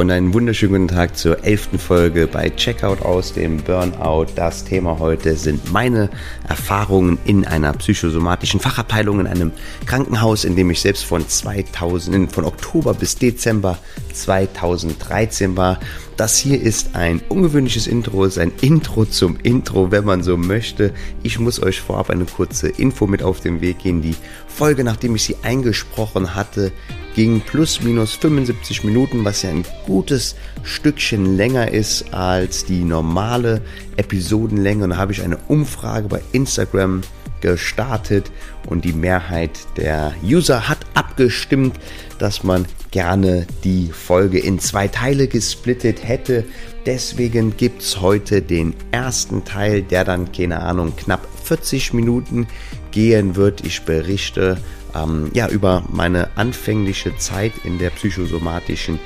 [0.00, 4.28] Freunde, einen wunderschönen guten Tag zur elften Folge bei Checkout aus dem Burnout.
[4.34, 6.08] Das Thema heute sind meine
[6.48, 9.52] Erfahrungen in einer psychosomatischen Fachabteilung in einem
[9.84, 13.76] Krankenhaus, in dem ich selbst von 2000, von Oktober bis Dezember
[14.14, 15.78] 2013 war.
[16.16, 20.94] Das hier ist ein ungewöhnliches Intro, ist ein Intro zum Intro, wenn man so möchte.
[21.22, 24.00] Ich muss euch vorab eine kurze Info mit auf den Weg gehen.
[24.00, 24.16] Die
[24.48, 26.72] Folge, nachdem ich sie eingesprochen hatte,
[27.14, 33.62] ging plus minus 75 Minuten, was ja ein gutes Stückchen länger ist als die normale
[33.96, 34.84] Episodenlänge.
[34.84, 37.02] Und da habe ich eine Umfrage bei Instagram
[37.40, 38.30] gestartet
[38.66, 41.78] und die Mehrheit der User hat abgestimmt,
[42.18, 46.44] dass man gerne die Folge in zwei Teile gesplittet hätte.
[46.86, 52.46] Deswegen gibt es heute den ersten Teil, der dann, keine Ahnung, knapp 40 Minuten
[52.90, 53.64] gehen wird.
[53.64, 54.58] Ich berichte
[54.94, 58.98] ähm, ja, über meine anfängliche Zeit in der psychosomatischen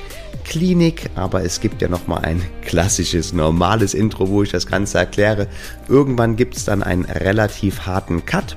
[0.44, 4.98] Klinik, aber es gibt ja noch mal ein klassisches normales Intro, wo ich das Ganze
[4.98, 5.48] erkläre.
[5.88, 8.56] Irgendwann gibt es dann einen relativ harten Cut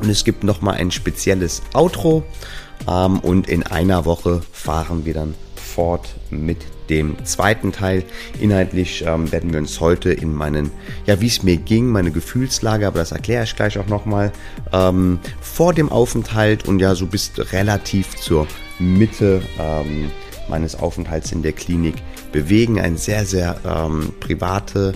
[0.00, 2.24] und es gibt noch mal ein spezielles Outro
[2.88, 5.34] ähm, und in einer Woche fahren wir dann
[5.74, 6.58] fort mit
[6.88, 8.04] dem zweiten Teil.
[8.40, 10.70] Inhaltlich ähm, werden wir uns heute in meinen,
[11.06, 14.32] ja, wie es mir ging, meine Gefühlslage, aber das erkläre ich gleich auch nochmal,
[14.72, 18.46] ähm, vor dem Aufenthalt und ja, so bis relativ zur
[18.78, 20.10] Mitte ähm,
[20.48, 21.96] meines Aufenthalts in der Klinik
[22.32, 22.80] bewegen.
[22.80, 24.92] Ein sehr, sehr ähm, private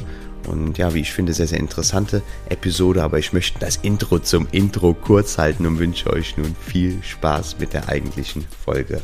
[0.46, 4.46] und ja, wie ich finde, sehr, sehr interessante Episode, aber ich möchte das Intro zum
[4.52, 9.02] Intro kurz halten und wünsche euch nun viel Spaß mit der eigentlichen Folge.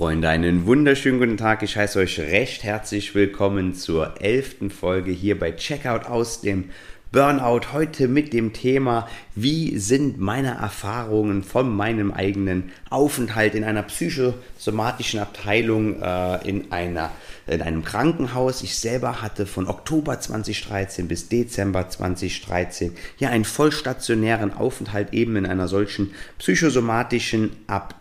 [0.00, 1.62] Freunde, einen wunderschönen guten Tag.
[1.62, 6.70] Ich heiße euch recht herzlich willkommen zur elften Folge hier bei Checkout aus dem
[7.12, 7.74] Burnout.
[7.74, 15.20] Heute mit dem Thema, wie sind meine Erfahrungen von meinem eigenen Aufenthalt in einer psychosomatischen
[15.20, 17.10] Abteilung äh, in einer
[17.46, 18.62] in einem Krankenhaus.
[18.62, 25.44] Ich selber hatte von Oktober 2013 bis Dezember 2013 ja einen vollstationären Aufenthalt eben in
[25.44, 27.99] einer solchen psychosomatischen Abteilung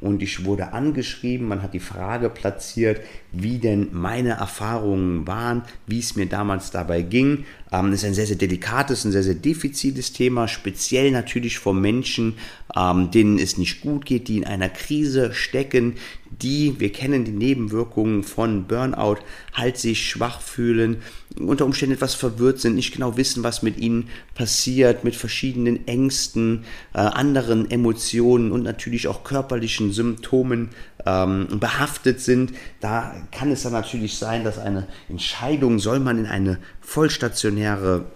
[0.00, 3.00] und ich wurde angeschrieben, man hat die Frage platziert,
[3.32, 7.44] wie denn meine Erfahrungen waren, wie es mir damals dabei ging.
[7.72, 12.34] Ähm, ist ein sehr, sehr delikates, ein sehr, sehr diffiziles Thema, speziell natürlich vor Menschen,
[12.74, 15.96] ähm, denen es nicht gut geht, die in einer Krise stecken,
[16.30, 19.18] die, wir kennen die Nebenwirkungen von Burnout,
[19.52, 21.02] halt sich schwach fühlen,
[21.38, 26.64] unter Umständen etwas verwirrt sind, nicht genau wissen, was mit ihnen passiert, mit verschiedenen Ängsten,
[26.92, 30.70] äh, anderen Emotionen und natürlich auch körperlichen Symptomen
[31.06, 32.52] ähm, behaftet sind.
[32.80, 38.06] Da kann es dann natürlich sein, dass eine Entscheidung, soll man in eine vollstationäre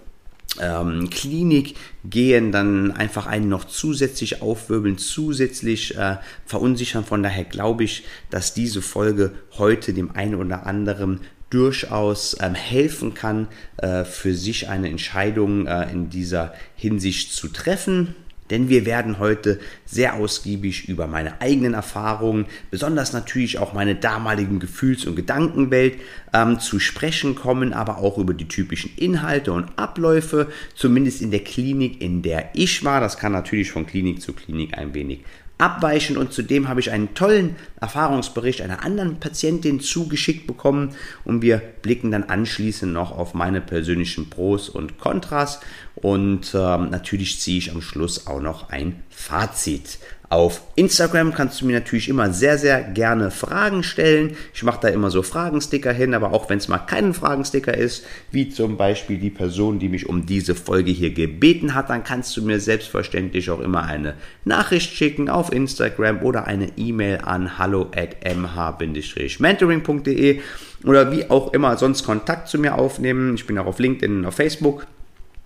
[0.61, 6.17] ähm, Klinik gehen, dann einfach einen noch zusätzlich aufwirbeln, zusätzlich äh,
[6.47, 7.05] verunsichern.
[7.05, 13.15] Von daher glaube ich, dass diese Folge heute dem einen oder anderen durchaus ähm, helfen
[13.15, 18.15] kann, äh, für sich eine Entscheidung äh, in dieser Hinsicht zu treffen.
[18.51, 24.61] Denn wir werden heute sehr ausgiebig über meine eigenen Erfahrungen, besonders natürlich auch meine damaligen
[24.61, 25.97] Gefühls- und Gedankenwelt
[26.35, 31.43] ähm, zu sprechen kommen, aber auch über die typischen Inhalte und Abläufe, zumindest in der
[31.43, 33.01] Klinik, in der ich war.
[33.01, 35.21] Das kann natürlich von Klinik zu Klinik ein wenig
[35.59, 36.17] abweichen.
[36.17, 40.95] Und zudem habe ich einen tollen Erfahrungsbericht einer anderen Patientin zugeschickt bekommen.
[41.25, 45.61] Und wir blicken dann anschließend noch auf meine persönlichen Pros und Kontras
[45.97, 49.99] und ähm, natürlich ziehe ich am Schluss auch noch ein Fazit.
[50.31, 54.37] Auf Instagram kannst du mir natürlich immer sehr, sehr gerne Fragen stellen.
[54.53, 58.05] Ich mache da immer so Fragensticker hin, aber auch wenn es mal kein Fragensticker ist,
[58.33, 62.37] wie zum Beispiel die Person, die mich um diese Folge hier gebeten hat, dann kannst
[62.37, 64.15] du mir selbstverständlich auch immer eine
[64.45, 70.41] Nachricht schicken auf Instagram oder eine E-Mail an hallo at mh-mentoring.de
[70.85, 73.37] oder wie auch immer sonst Kontakt zu mir aufnehmen.
[73.37, 74.89] Ich bin auch auf LinkedIn und auf Facebook.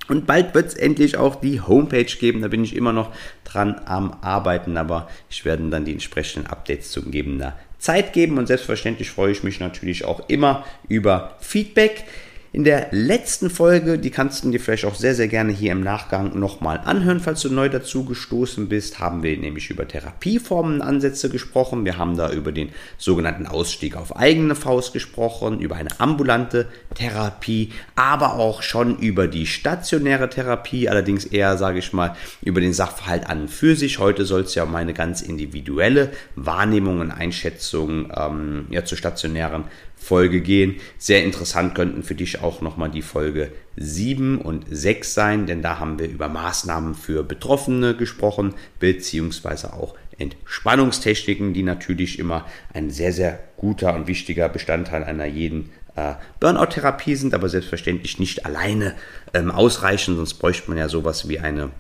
[0.08, 2.43] Und bald wird es endlich auch die Homepage geben.
[2.43, 3.12] Da bin ich immer noch
[3.44, 8.38] dran am Arbeiten, aber ich werde dann die entsprechenden Updates zu gegebener Zeit geben.
[8.38, 12.05] Und selbstverständlich freue ich mich natürlich auch immer über Feedback.
[12.50, 15.82] In der letzten Folge, die kannst du dir vielleicht auch sehr, sehr gerne hier im
[15.82, 21.84] Nachgang nochmal anhören, falls du neu dazu gestoßen bist, haben wir nämlich über Therapieformenansätze gesprochen.
[21.84, 27.70] Wir haben da über den sogenannten Ausstieg auf eigene Faust gesprochen, über eine ambulante Therapie,
[27.96, 33.28] aber auch schon über die stationäre Therapie, allerdings eher, sage ich mal, über den Sachverhalt
[33.28, 33.98] an und für sich.
[33.98, 39.64] Heute soll es ja um eine ganz individuelle Wahrnehmung und Einschätzung ähm, ja, zur stationären
[39.98, 40.76] Folge gehen.
[40.96, 45.78] Sehr interessant könnten für dich auch nochmal die Folge 7 und 6 sein, denn da
[45.78, 53.12] haben wir über Maßnahmen für Betroffene gesprochen, beziehungsweise auch Entspannungstechniken, die natürlich immer ein sehr,
[53.12, 58.94] sehr guter und wichtiger Bestandteil einer jeden äh, Burnout-Therapie sind, aber selbstverständlich nicht alleine
[59.34, 61.70] ähm, ausreichen, sonst bräuchte man ja sowas wie eine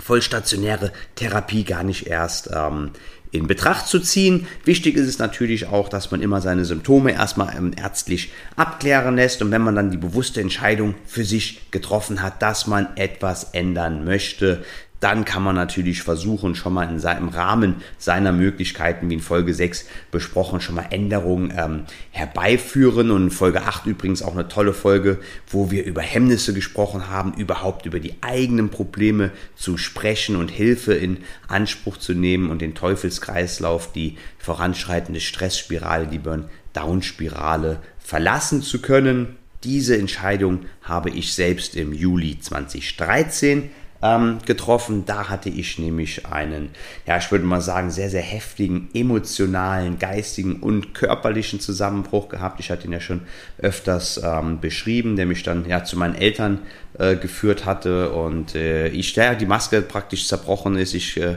[0.00, 2.90] vollstationäre Therapie gar nicht erst ähm,
[3.30, 4.46] in Betracht zu ziehen.
[4.64, 9.42] Wichtig ist es natürlich auch, dass man immer seine Symptome erstmal ähm, ärztlich abklären lässt
[9.42, 14.04] und wenn man dann die bewusste Entscheidung für sich getroffen hat, dass man etwas ändern
[14.04, 14.64] möchte,
[15.00, 19.54] dann kann man natürlich versuchen, schon mal in seinem Rahmen seiner Möglichkeiten, wie in Folge
[19.54, 23.12] 6 besprochen, schon mal Änderungen ähm, herbeiführen.
[23.12, 25.18] Und in Folge 8 übrigens auch eine tolle Folge,
[25.48, 30.94] wo wir über Hemmnisse gesprochen haben, überhaupt über die eigenen Probleme zu sprechen und Hilfe
[30.94, 39.36] in Anspruch zu nehmen und den Teufelskreislauf, die voranschreitende Stressspirale, die Burn-Down-Spirale verlassen zu können.
[39.64, 43.70] Diese Entscheidung habe ich selbst im Juli 2013
[44.02, 45.04] ähm, getroffen.
[45.06, 46.70] Da hatte ich nämlich einen,
[47.06, 52.60] ja, ich würde mal sagen, sehr, sehr heftigen emotionalen, geistigen und körperlichen Zusammenbruch gehabt.
[52.60, 53.22] Ich hatte ihn ja schon
[53.58, 56.60] öfters ähm, beschrieben, der mich dann ja zu meinen Eltern
[56.98, 60.94] äh, geführt hatte und äh, ich, ja, die Maske praktisch zerbrochen ist.
[60.94, 61.36] Ich äh,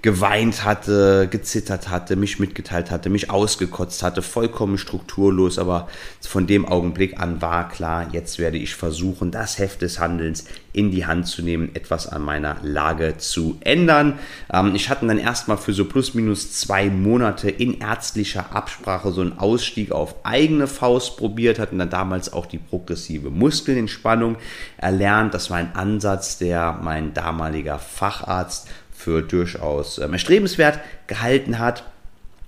[0.00, 5.88] geweint hatte, gezittert hatte, mich mitgeteilt hatte, mich ausgekotzt hatte, vollkommen strukturlos, aber
[6.20, 10.92] von dem Augenblick an war klar, jetzt werde ich versuchen, das Heft des Handelns in
[10.92, 14.20] die Hand zu nehmen, etwas an meiner Lage zu ändern.
[14.52, 19.22] Ähm, ich hatte dann erstmal für so plus minus zwei Monate in ärztlicher Absprache so
[19.22, 24.36] einen Ausstieg auf eigene Faust probiert, hatten dann damals auch die progressive Muskelentspannung
[24.76, 25.34] erlernt.
[25.34, 28.68] Das war ein Ansatz, der mein damaliger Facharzt
[28.98, 31.84] für durchaus ähm, erstrebenswert gehalten hat.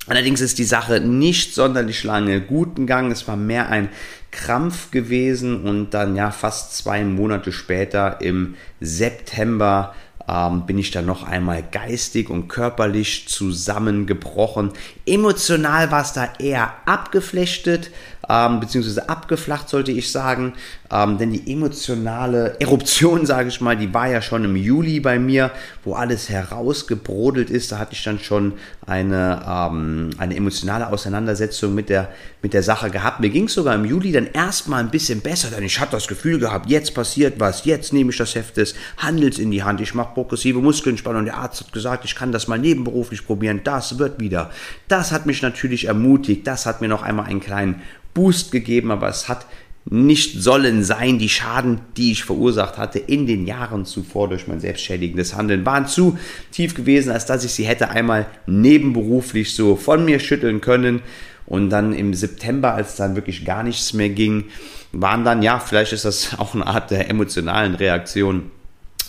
[0.07, 3.13] Allerdings ist die Sache nicht sonderlich lange gut gegangen.
[3.13, 3.89] Es war mehr ein
[4.33, 9.95] Krampf gewesen und dann ja fast zwei Monate später im September
[10.29, 14.73] ähm, bin ich dann noch einmal geistig und körperlich zusammengebrochen.
[15.07, 17.91] Emotional war es da eher abgeflechtet,
[18.29, 20.55] ähm, beziehungsweise abgeflacht, sollte ich sagen.
[20.93, 25.21] Ähm, denn die emotionale Eruption, sage ich mal, die war ja schon im Juli bei
[25.21, 25.53] mir,
[25.85, 27.71] wo alles herausgebrodelt ist.
[27.71, 28.55] Da hatte ich dann schon
[28.87, 32.09] eine, ähm, eine emotionale Auseinandersetzung mit der,
[32.43, 33.21] mit der Sache gehabt.
[33.21, 36.09] Mir ging es sogar im Juli dann erstmal ein bisschen besser, denn ich hatte das
[36.09, 39.81] Gefühl gehabt, jetzt passiert was, jetzt nehme ich das Heft des Handels in die Hand,
[39.81, 41.25] ich mache progressive Muskelentspannung.
[41.25, 44.51] Der Arzt hat gesagt, ich kann das mal nebenberuflich probieren, das wird wieder.
[44.89, 47.83] Das hat mich natürlich ermutigt, das hat mir noch einmal einen kleinen
[48.13, 49.47] Boost gegeben, aber es hat
[49.91, 51.19] nicht sollen sein.
[51.19, 55.87] Die Schaden, die ich verursacht hatte in den Jahren zuvor durch mein selbstschädigendes Handeln, waren
[55.87, 56.17] zu
[56.53, 61.03] tief gewesen, als dass ich sie hätte einmal nebenberuflich so von mir schütteln können.
[61.47, 64.45] Und dann im September, als dann wirklich gar nichts mehr ging,
[64.93, 68.53] waren dann, ja, vielleicht ist das auch eine Art der emotionalen Reaktion,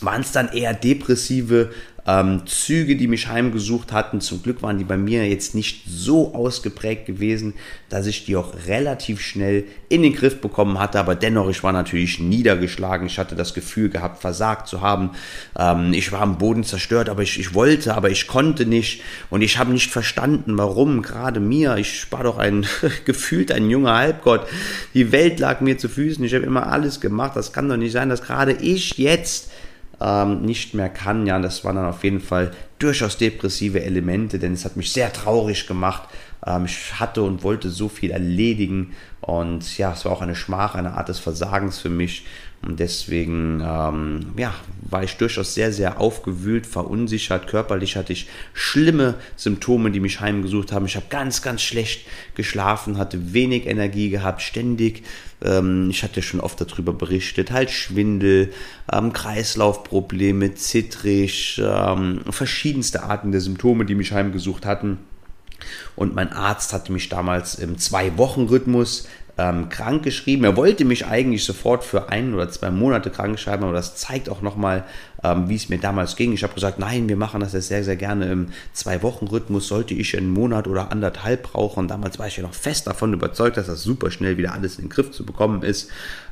[0.02, 1.70] waren es dann eher depressive
[2.08, 4.22] ähm, Züge, die mich heimgesucht hatten.
[4.22, 7.54] Zum Glück waren die bei mir jetzt nicht so ausgeprägt gewesen,
[7.90, 11.00] dass ich die auch relativ schnell in den Griff bekommen hatte.
[11.00, 13.08] Aber dennoch, ich war natürlich niedergeschlagen.
[13.08, 15.12] Ich hatte das Gefühl gehabt, versagt zu haben.
[15.58, 19.02] Ähm, ich war am Boden zerstört, aber ich, ich wollte, aber ich konnte nicht.
[19.30, 21.78] Und ich habe nicht verstanden, warum gerade mir.
[21.78, 22.66] Ich war doch ein
[23.06, 24.48] gefühlt ein junger Halbgott.
[24.94, 26.24] Die Welt lag mir zu Füßen.
[26.24, 27.36] Ich habe immer alles gemacht.
[27.36, 29.52] Das kann doch nicht sein, dass gerade ich jetzt
[30.02, 31.28] ähm, nicht mehr kann.
[31.28, 35.14] Ja, das waren dann auf jeden Fall durchaus depressive Elemente, denn es hat mich sehr
[35.14, 36.04] traurig gemacht.
[36.46, 40.76] Ähm, ich hatte und wollte so viel erledigen und ja, es war auch eine Schmach,
[40.76, 42.26] eine Art des Versagens für mich.
[42.64, 44.54] Und deswegen ähm, ja,
[44.84, 47.48] war ich durchaus sehr, sehr aufgewühlt, verunsichert.
[47.48, 50.86] Körperlich hatte ich schlimme Symptome, die mich heimgesucht haben.
[50.86, 55.04] Ich habe ganz, ganz schlecht geschlafen, hatte wenig Energie gehabt, ständig.
[55.44, 58.54] Ähm, ich hatte schon oft darüber berichtet, halt Schwindel,
[58.92, 65.00] ähm, Kreislaufprobleme, zittrig, ähm, verschiedenste Arten der Symptome, die mich heimgesucht hatten.
[65.96, 69.08] Und mein Arzt hatte mich damals im Zwei-Wochen-Rhythmus
[69.38, 70.44] ähm, krank geschrieben.
[70.44, 74.30] Er wollte mich eigentlich sofort für ein oder zwei Monate krank schreiben, aber das zeigt
[74.30, 74.84] auch nochmal,
[75.24, 76.34] ähm, wie es mir damals ging.
[76.34, 79.68] Ich habe gesagt, nein, wir machen das jetzt sehr, sehr gerne im Zwei-Wochen-Rhythmus.
[79.68, 81.88] Sollte ich einen Monat oder anderthalb brauchen.
[81.88, 84.86] Damals war ich ja noch fest davon überzeugt, dass das super schnell wieder alles in
[84.86, 85.90] den Griff zu bekommen ist.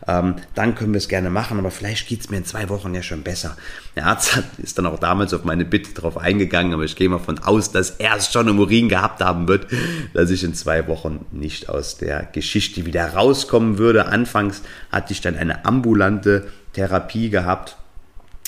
[0.07, 2.93] Ähm, dann können wir es gerne machen, aber vielleicht geht es mir in zwei Wochen
[2.95, 3.57] ja schon besser.
[3.95, 7.19] Der Arzt ist dann auch damals auf meine Bitte drauf eingegangen, aber ich gehe mal
[7.19, 9.67] von aus, dass er es schon im Urin gehabt haben wird,
[10.13, 14.07] dass ich in zwei Wochen nicht aus der Geschichte wieder rauskommen würde.
[14.07, 17.77] Anfangs hatte ich dann eine ambulante Therapie gehabt.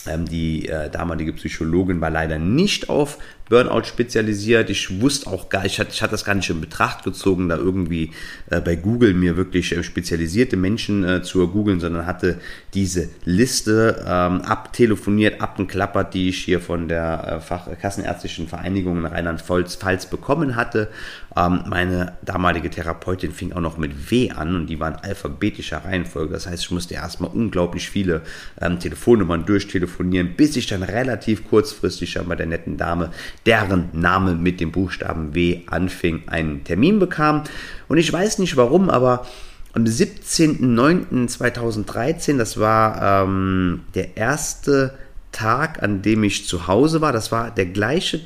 [0.08, 3.18] Ähm, die äh, damalige Psychologin war leider nicht auf
[3.52, 4.70] Burnout spezialisiert.
[4.70, 7.58] Ich wusste auch gar, ich hatte, ich hatte das gar nicht in Betracht gezogen, da
[7.58, 8.12] irgendwie
[8.50, 12.40] äh, bei Google mir wirklich äh, spezialisierte Menschen äh, zu googeln, sondern hatte
[12.74, 19.06] diese Liste ähm, abtelefoniert, abgeklappert, die ich hier von der äh, Fach Kassenärztlichen Vereinigung in
[19.06, 20.88] Rheinland-Pfalz bekommen hatte.
[21.36, 26.34] Ähm, meine damalige Therapeutin fing auch noch mit W an und die waren alphabetischer Reihenfolge.
[26.34, 28.22] Das heißt, ich musste erstmal unglaublich viele
[28.62, 33.10] ähm, Telefonnummern durchtelefonieren, bis ich dann relativ kurzfristig schon bei der netten Dame
[33.46, 37.44] deren Name mit dem Buchstaben W anfing, einen Termin bekam.
[37.88, 39.28] Und ich weiß nicht warum, aber
[39.74, 44.96] am 17.09.2013, das war ähm, der erste
[45.32, 48.20] Tag, an dem ich zu Hause war, das war der gleiche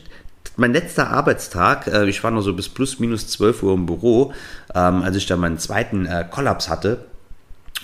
[0.57, 4.34] mein letzter Arbeitstag, äh, ich war noch so bis plus minus 12 Uhr im Büro,
[4.74, 7.05] ähm, als ich dann meinen zweiten äh, Kollaps hatte.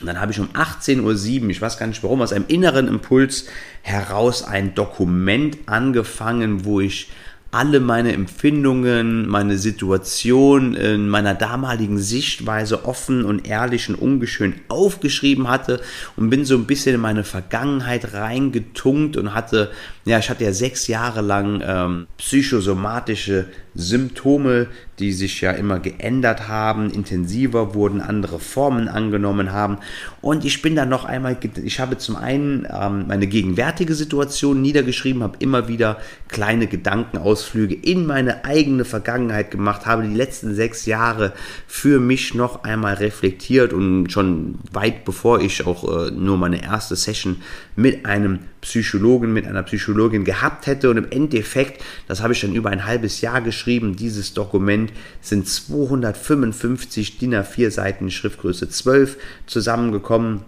[0.01, 2.87] Und dann habe ich um 18.07 Uhr, ich weiß gar nicht warum, aus einem inneren
[2.87, 3.45] Impuls
[3.81, 7.09] heraus ein Dokument angefangen, wo ich
[7.51, 15.49] alle meine Empfindungen, meine Situation in meiner damaligen Sichtweise offen und ehrlich und ungeschönt aufgeschrieben
[15.49, 15.81] hatte
[16.15, 19.71] und bin so ein bisschen in meine Vergangenheit reingetunkt und hatte,
[20.05, 24.67] ja, ich hatte ja sechs Jahre lang ähm, psychosomatische Symptome,
[24.99, 29.77] die sich ja immer geändert haben, intensiver wurden, andere Formen angenommen haben.
[30.21, 35.23] Und ich bin dann noch einmal, ich habe zum einen ähm, meine gegenwärtige Situation niedergeschrieben,
[35.23, 35.97] habe immer wieder
[36.27, 41.33] kleine Gedankenausflüge in meine eigene Vergangenheit gemacht, habe die letzten sechs Jahre
[41.65, 46.95] für mich noch einmal reflektiert und schon weit bevor ich auch äh, nur meine erste
[46.95, 47.37] Session
[47.75, 50.89] mit einem Psychologen, mit einer Psychologin gehabt hätte.
[50.89, 55.47] Und im Endeffekt, das habe ich dann über ein halbes Jahr geschrieben, dieses Dokument sind
[55.47, 60.41] 255 DIN A4 Seiten Schriftgröße 12 zusammengekommen.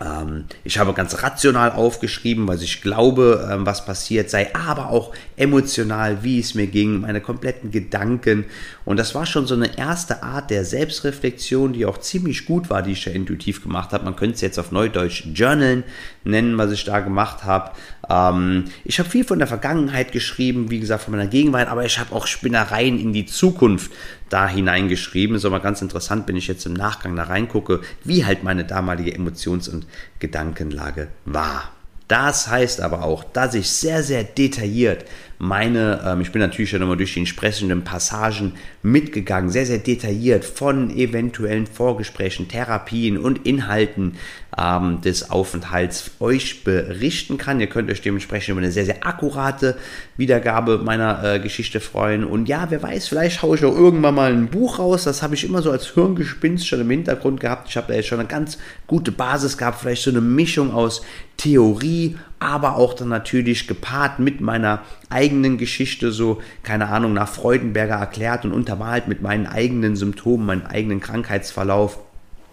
[0.00, 5.14] Ähm, ich habe ganz rational aufgeschrieben, was ich glaube, ähm, was passiert sei, aber auch
[5.36, 8.44] emotional, wie es mir ging, meine kompletten Gedanken.
[8.84, 12.82] Und das war schon so eine erste Art der Selbstreflexion, die auch ziemlich gut war,
[12.82, 14.04] die ich ja intuitiv gemacht habe.
[14.04, 15.84] Man könnte es jetzt auf Neudeutsch Journalen
[16.24, 17.72] nennen, was ich da gemacht habe.
[18.08, 21.98] Ähm, ich habe viel von der Vergangenheit geschrieben, wie gesagt, von meiner Gegenwart, aber ich
[21.98, 23.92] habe auch Spinnereien in die Zukunft
[24.32, 25.36] da hineingeschrieben.
[25.36, 29.14] Ist aber ganz interessant, wenn ich jetzt im Nachgang da reingucke, wie halt meine damalige
[29.14, 29.86] Emotions- und
[30.18, 31.72] Gedankenlage war.
[32.08, 35.04] Das heißt aber auch, dass ich sehr, sehr detailliert
[35.42, 38.52] meine, ähm, ich bin natürlich schon immer durch die entsprechenden Passagen
[38.84, 44.14] mitgegangen, sehr, sehr detailliert von eventuellen Vorgesprächen, Therapien und Inhalten
[44.56, 47.58] ähm, des Aufenthalts euch berichten kann.
[47.58, 49.76] Ihr könnt euch dementsprechend über eine sehr, sehr akkurate
[50.16, 52.22] Wiedergabe meiner äh, Geschichte freuen.
[52.22, 55.02] Und ja, wer weiß, vielleicht haue ich auch irgendwann mal ein Buch raus.
[55.02, 57.68] Das habe ich immer so als Hirngespinst schon im Hintergrund gehabt.
[57.68, 61.02] Ich habe da jetzt schon eine ganz gute Basis gehabt, vielleicht so eine Mischung aus
[61.36, 67.94] Theorie, aber auch dann natürlich gepaart mit meiner eigenen Geschichte, so, keine Ahnung, nach Freudenberger
[67.94, 71.98] erklärt und untermalt mit meinen eigenen Symptomen, meinen eigenen Krankheitsverlauf.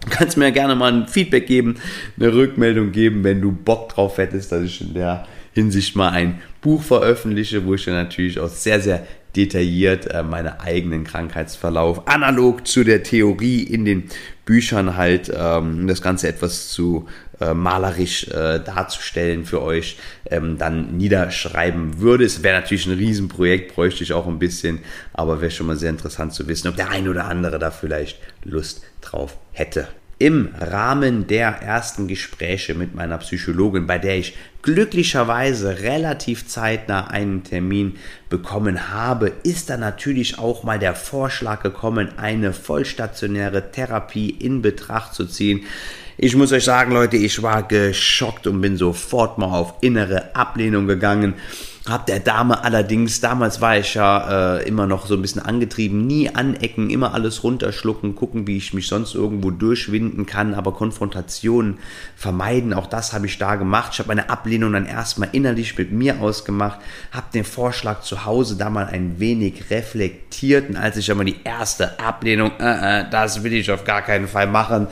[0.04, 1.76] Du kannst mir gerne mal ein Feedback geben,
[2.18, 6.40] eine Rückmeldung geben, wenn du Bock drauf hättest, dass ich in der Hinsicht mal ein
[6.62, 9.06] Buch veröffentliche, wo ich dann natürlich auch sehr, sehr
[9.36, 14.04] detailliert äh, meinen eigenen Krankheitsverlauf analog zu der Theorie in den
[14.44, 17.06] Büchern halt ähm, das Ganze etwas zu
[17.40, 19.96] äh, malerisch äh, darzustellen für euch,
[20.30, 22.24] ähm, dann niederschreiben würde.
[22.24, 24.80] Es wäre natürlich ein Riesenprojekt, bräuchte ich auch ein bisschen,
[25.12, 28.18] aber wäre schon mal sehr interessant zu wissen, ob der ein oder andere da vielleicht
[28.44, 29.88] Lust drauf hätte
[30.20, 37.42] im Rahmen der ersten Gespräche mit meiner Psychologin, bei der ich glücklicherweise relativ zeitnah einen
[37.42, 37.96] Termin
[38.28, 45.14] bekommen habe, ist dann natürlich auch mal der Vorschlag gekommen, eine vollstationäre Therapie in Betracht
[45.14, 45.64] zu ziehen.
[46.22, 50.86] Ich muss euch sagen, Leute, ich war geschockt und bin sofort mal auf innere Ablehnung
[50.86, 51.32] gegangen
[51.88, 56.06] hab der Dame allerdings, damals war ich ja äh, immer noch so ein bisschen angetrieben,
[56.06, 61.78] nie anecken, immer alles runterschlucken, gucken, wie ich mich sonst irgendwo durchwinden kann, aber Konfrontationen
[62.16, 63.92] vermeiden, auch das habe ich da gemacht.
[63.94, 66.80] Ich habe meine Ablehnung dann erstmal innerlich mit mir ausgemacht,
[67.12, 71.36] habe den Vorschlag zu Hause da mal ein wenig reflektiert und als ich aber die
[71.44, 74.86] erste Ablehnung, äh, äh, das will ich auf gar keinen Fall machen,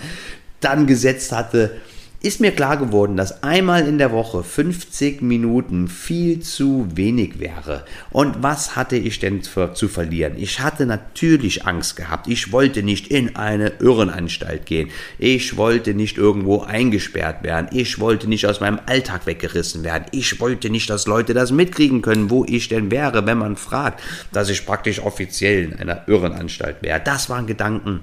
[0.61, 1.81] dann gesetzt hatte,
[2.21, 7.85] ist mir klar geworden, dass einmal in der Woche 50 Minuten viel zu wenig wäre.
[8.11, 10.33] Und was hatte ich denn für, zu verlieren?
[10.37, 12.27] Ich hatte natürlich Angst gehabt.
[12.27, 14.91] Ich wollte nicht in eine Irrenanstalt gehen.
[15.21, 17.69] Ich wollte nicht irgendwo eingesperrt werden.
[17.71, 20.07] Ich wollte nicht aus meinem Alltag weggerissen werden.
[20.11, 24.03] Ich wollte nicht, dass Leute das mitkriegen können, wo ich denn wäre, wenn man fragt,
[24.33, 27.01] dass ich praktisch offiziell in einer Irrenanstalt wäre.
[27.01, 28.01] Das waren Gedanken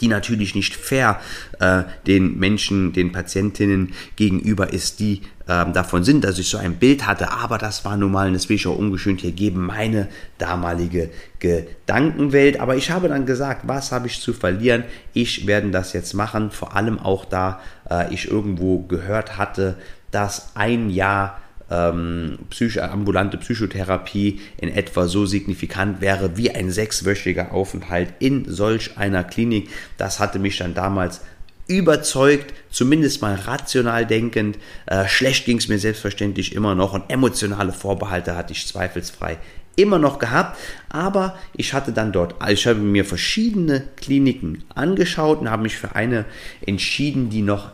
[0.00, 1.20] die natürlich nicht fair
[1.58, 6.76] äh, den Menschen, den Patientinnen gegenüber ist, die äh, davon sind, dass ich so ein
[6.76, 7.32] Bild hatte.
[7.32, 12.60] Aber das war nun mal, das will ich auch ungeschönt hier geben, meine damalige Gedankenwelt.
[12.60, 14.84] Aber ich habe dann gesagt, was habe ich zu verlieren?
[15.12, 19.76] Ich werde das jetzt machen, vor allem auch da äh, ich irgendwo gehört hatte,
[20.10, 21.40] dass ein Jahr
[21.70, 28.98] ähm, psych ambulante Psychotherapie in etwa so signifikant wäre wie ein sechswöchiger Aufenthalt in solch
[28.98, 29.68] einer Klinik.
[29.96, 31.20] Das hatte mich dann damals
[31.66, 34.58] überzeugt, zumindest mal rational denkend.
[34.86, 39.38] Äh, schlecht ging es mir selbstverständlich immer noch und emotionale Vorbehalte hatte ich zweifelsfrei
[39.76, 40.58] immer noch gehabt,
[40.88, 45.94] aber ich hatte dann dort, ich habe mir verschiedene Kliniken angeschaut und habe mich für
[45.94, 46.24] eine
[46.66, 47.70] entschieden, die noch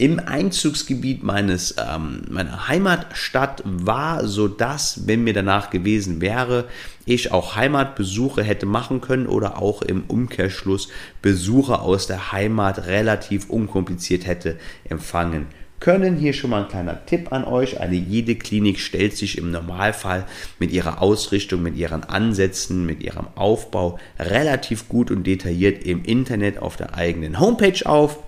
[0.00, 6.68] im Einzugsgebiet meines, ähm, meiner Heimatstadt war, sodass, wenn mir danach gewesen wäre,
[7.04, 10.88] ich auch Heimatbesuche hätte machen können oder auch im Umkehrschluss
[11.20, 14.56] Besuche aus der Heimat relativ unkompliziert hätte
[14.88, 15.48] empfangen
[15.80, 16.16] können.
[16.16, 17.78] Hier schon mal ein kleiner Tipp an euch.
[17.78, 20.24] Eine jede Klinik stellt sich im Normalfall
[20.58, 26.56] mit ihrer Ausrichtung, mit ihren Ansätzen, mit ihrem Aufbau relativ gut und detailliert im Internet
[26.56, 28.18] auf der eigenen Homepage auf.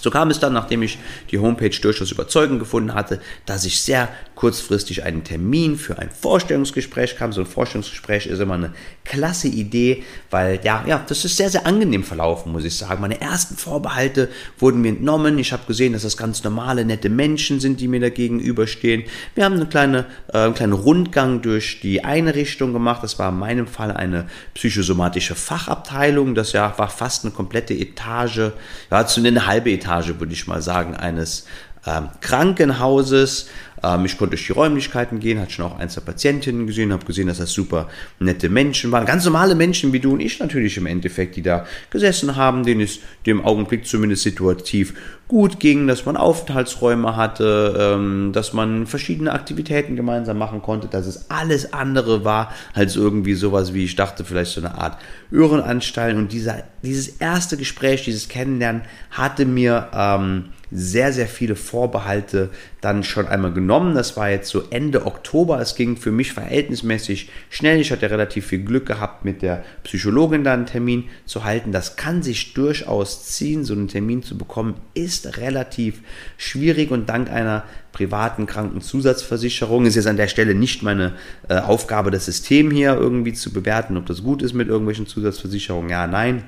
[0.00, 0.98] So kam es dann, nachdem ich
[1.30, 7.16] die Homepage durchaus überzeugend gefunden hatte, dass ich sehr kurzfristig einen Termin für ein Vorstellungsgespräch
[7.16, 7.32] kam.
[7.32, 8.72] So ein Vorstellungsgespräch ist immer eine
[9.04, 13.00] klasse Idee, weil ja, ja, das ist sehr, sehr angenehm verlaufen, muss ich sagen.
[13.00, 14.28] Meine ersten Vorbehalte
[14.58, 15.38] wurden mir entnommen.
[15.38, 19.04] Ich habe gesehen, dass das ganz normale, nette Menschen sind, die mir da gegenüberstehen.
[19.34, 23.02] Wir haben eine kleine, äh, einen kleinen Rundgang durch die Einrichtung gemacht.
[23.02, 26.36] Das war in meinem Fall eine psychosomatische Fachabteilung.
[26.36, 28.52] Das ja war fast eine komplette Etage,
[28.90, 29.87] ja, zu eine halbe Etage,
[30.20, 31.46] würde ich mal sagen, eines
[31.86, 33.48] ähm, Krankenhauses.
[33.82, 37.04] Ähm, ich konnte durch die Räumlichkeiten gehen, hatte schon auch ein, zwei Patientinnen gesehen, habe
[37.04, 39.06] gesehen, dass das super nette Menschen waren.
[39.06, 42.80] Ganz normale Menschen wie du und ich natürlich im Endeffekt, die da gesessen haben, denen
[42.80, 44.94] es dem Augenblick zumindest situativ
[45.28, 51.06] gut ging, dass man Aufenthaltsräume hatte, ähm, dass man verschiedene Aktivitäten gemeinsam machen konnte, dass
[51.06, 54.98] es alles andere war als irgendwie sowas wie, ich dachte, vielleicht so eine Art
[55.30, 56.16] Irrenanstalt.
[56.16, 62.50] Und dieser, dieses erste Gespräch, dieses Kennenlernen hatte mir ähm, sehr, sehr viele Vorbehalte
[62.80, 63.94] dann schon einmal genommen.
[63.94, 65.60] Das war jetzt so Ende Oktober.
[65.60, 67.80] Es ging für mich verhältnismäßig schnell.
[67.80, 71.72] Ich hatte relativ viel Glück gehabt, mit der Psychologin dann einen Termin zu halten.
[71.72, 73.64] Das kann sich durchaus ziehen.
[73.64, 76.00] So einen Termin zu bekommen ist relativ
[76.36, 81.14] schwierig und dank einer privaten Krankenzusatzversicherung ist jetzt an der Stelle nicht meine
[81.48, 85.90] äh, Aufgabe, das System hier irgendwie zu bewerten, ob das gut ist mit irgendwelchen Zusatzversicherungen.
[85.90, 86.44] Ja, nein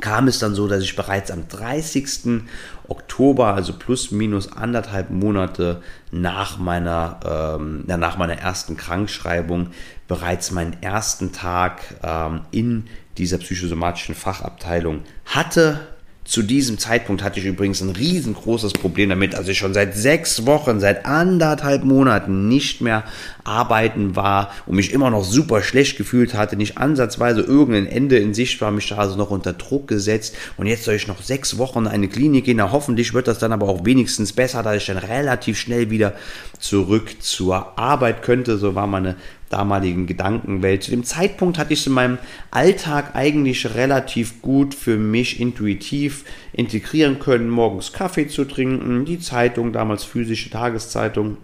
[0.00, 2.42] kam es dann so, dass ich bereits am 30.
[2.86, 5.82] Oktober, also plus minus anderthalb Monate
[6.12, 9.68] nach meiner, ähm, nach meiner ersten Krankschreibung,
[10.06, 12.84] bereits meinen ersten Tag ähm, in
[13.18, 15.80] dieser psychosomatischen Fachabteilung hatte
[16.28, 20.44] zu diesem Zeitpunkt hatte ich übrigens ein riesengroßes Problem damit, als ich schon seit sechs
[20.44, 23.04] Wochen, seit anderthalb Monaten nicht mehr
[23.48, 28.34] arbeiten war und mich immer noch super schlecht gefühlt hatte, nicht ansatzweise irgendein Ende in
[28.34, 30.36] Sicht war, mich da also noch unter Druck gesetzt.
[30.56, 33.38] Und jetzt soll ich noch sechs Wochen in eine Klinik gehen, na hoffentlich wird das
[33.38, 36.14] dann aber auch wenigstens besser, dass ich dann relativ schnell wieder
[36.58, 39.16] zurück zur Arbeit könnte, so war meine
[39.48, 40.82] damaligen Gedankenwelt.
[40.82, 42.18] Zu dem Zeitpunkt hatte ich es in meinem
[42.50, 49.72] Alltag eigentlich relativ gut für mich intuitiv integrieren können, morgens Kaffee zu trinken, die Zeitung,
[49.72, 51.38] damals physische Tageszeitung,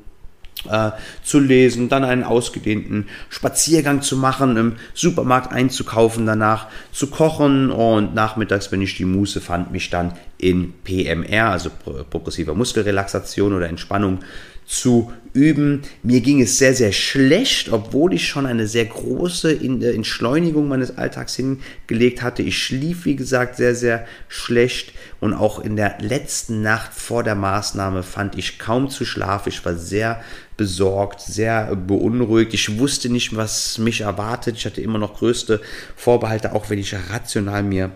[0.71, 0.91] äh,
[1.23, 8.15] zu lesen, dann einen ausgedehnten Spaziergang zu machen, im Supermarkt einzukaufen, danach zu kochen und
[8.15, 11.71] nachmittags, wenn ich die Muße fand, mich dann in PMR, also
[12.11, 14.21] progressiver Muskelrelaxation oder Entspannung
[14.67, 15.83] zu üben.
[16.03, 20.97] Mir ging es sehr, sehr schlecht, obwohl ich schon eine sehr große äh, Entschleunigung meines
[20.97, 22.43] Alltags hingelegt hatte.
[22.43, 27.35] Ich schlief, wie gesagt, sehr, sehr schlecht und auch in der letzten Nacht vor der
[27.35, 29.49] Maßnahme fand ich kaum zu schlafen.
[29.49, 30.23] Ich war sehr
[30.57, 32.55] besorgt, sehr beunruhigt.
[32.55, 34.57] Ich wusste nicht, was mich erwartet.
[34.57, 35.61] Ich hatte immer noch größte
[35.97, 37.91] Vorbehalte, auch wenn ich rational mir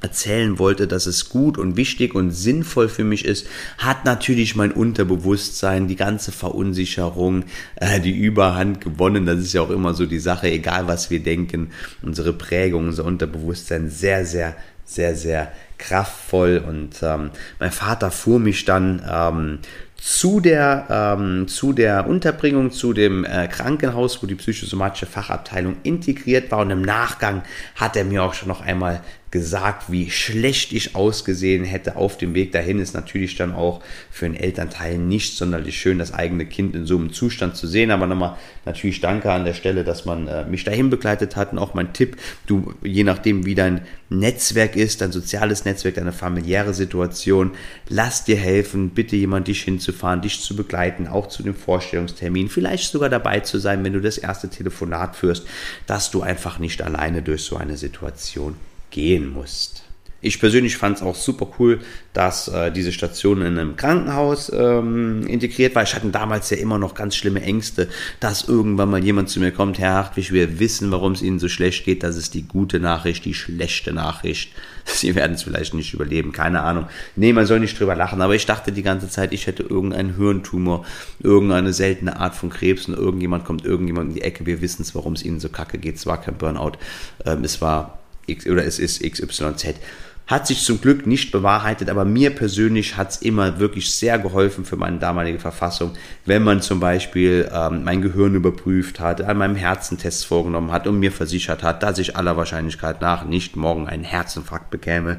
[0.00, 3.46] erzählen wollte, dass es gut und wichtig und sinnvoll für mich ist,
[3.78, 7.44] hat natürlich mein Unterbewusstsein, die ganze Verunsicherung,
[7.76, 9.26] äh, die Überhand gewonnen.
[9.26, 11.70] Das ist ja auch immer so die Sache, egal was wir denken,
[12.02, 16.62] unsere Prägung, unser Unterbewusstsein sehr, sehr, sehr, sehr kraftvoll.
[16.66, 19.58] Und ähm, mein Vater fuhr mich dann ähm,
[19.96, 20.86] zu der,
[21.18, 26.60] ähm, zu der Unterbringung, zu dem äh, Krankenhaus, wo die psychosomatische Fachabteilung integriert war.
[26.60, 27.42] Und im Nachgang
[27.74, 29.00] hat er mir auch schon noch einmal
[29.30, 34.26] gesagt, wie schlecht ich ausgesehen hätte auf dem Weg dahin, ist natürlich dann auch für
[34.26, 37.90] einen Elternteil nicht sonderlich schön, das eigene Kind in so einem Zustand zu sehen.
[37.90, 41.52] Aber nochmal natürlich danke an der Stelle, dass man äh, mich dahin begleitet hat.
[41.52, 46.12] Und auch mein Tipp, du, je nachdem wie dein Netzwerk ist, dein soziales Netzwerk, deine
[46.12, 47.50] familiäre Situation,
[47.88, 52.90] lass dir helfen, bitte jemand dich hinzufahren, dich zu begleiten, auch zu dem Vorstellungstermin, vielleicht
[52.90, 55.46] sogar dabei zu sein, wenn du das erste Telefonat führst,
[55.86, 58.56] dass du einfach nicht alleine durch so eine Situation
[58.90, 59.84] gehen musst.
[60.20, 61.78] Ich persönlich fand es auch super cool,
[62.12, 65.84] dass äh, diese Station in einem Krankenhaus ähm, integriert war.
[65.84, 69.52] Ich hatte damals ja immer noch ganz schlimme Ängste, dass irgendwann mal jemand zu mir
[69.52, 72.02] kommt, Herr Hartwig, wir wissen, warum es Ihnen so schlecht geht.
[72.02, 74.50] Das ist die gute Nachricht, die schlechte Nachricht.
[74.86, 76.88] Sie werden es vielleicht nicht überleben, keine Ahnung.
[77.14, 80.16] Nee, man soll nicht drüber lachen, aber ich dachte die ganze Zeit, ich hätte irgendeinen
[80.16, 80.84] Hirntumor,
[81.20, 84.46] irgendeine seltene Art von Krebs und irgendjemand kommt irgendjemand in die Ecke.
[84.46, 85.94] Wir wissen es, warum es Ihnen so kacke geht.
[85.94, 86.72] Es war kein Burnout,
[87.24, 89.74] ähm, es war X, oder es ist XYZ.
[90.28, 94.66] Hat sich zum Glück nicht bewahrheitet, aber mir persönlich hat es immer wirklich sehr geholfen
[94.66, 95.92] für meine damalige Verfassung,
[96.26, 100.86] wenn man zum Beispiel ähm, mein Gehirn überprüft hat, an meinem Herzen Tests vorgenommen hat
[100.86, 105.18] und mir versichert hat, dass ich aller Wahrscheinlichkeit nach nicht morgen einen Herzinfarkt bekäme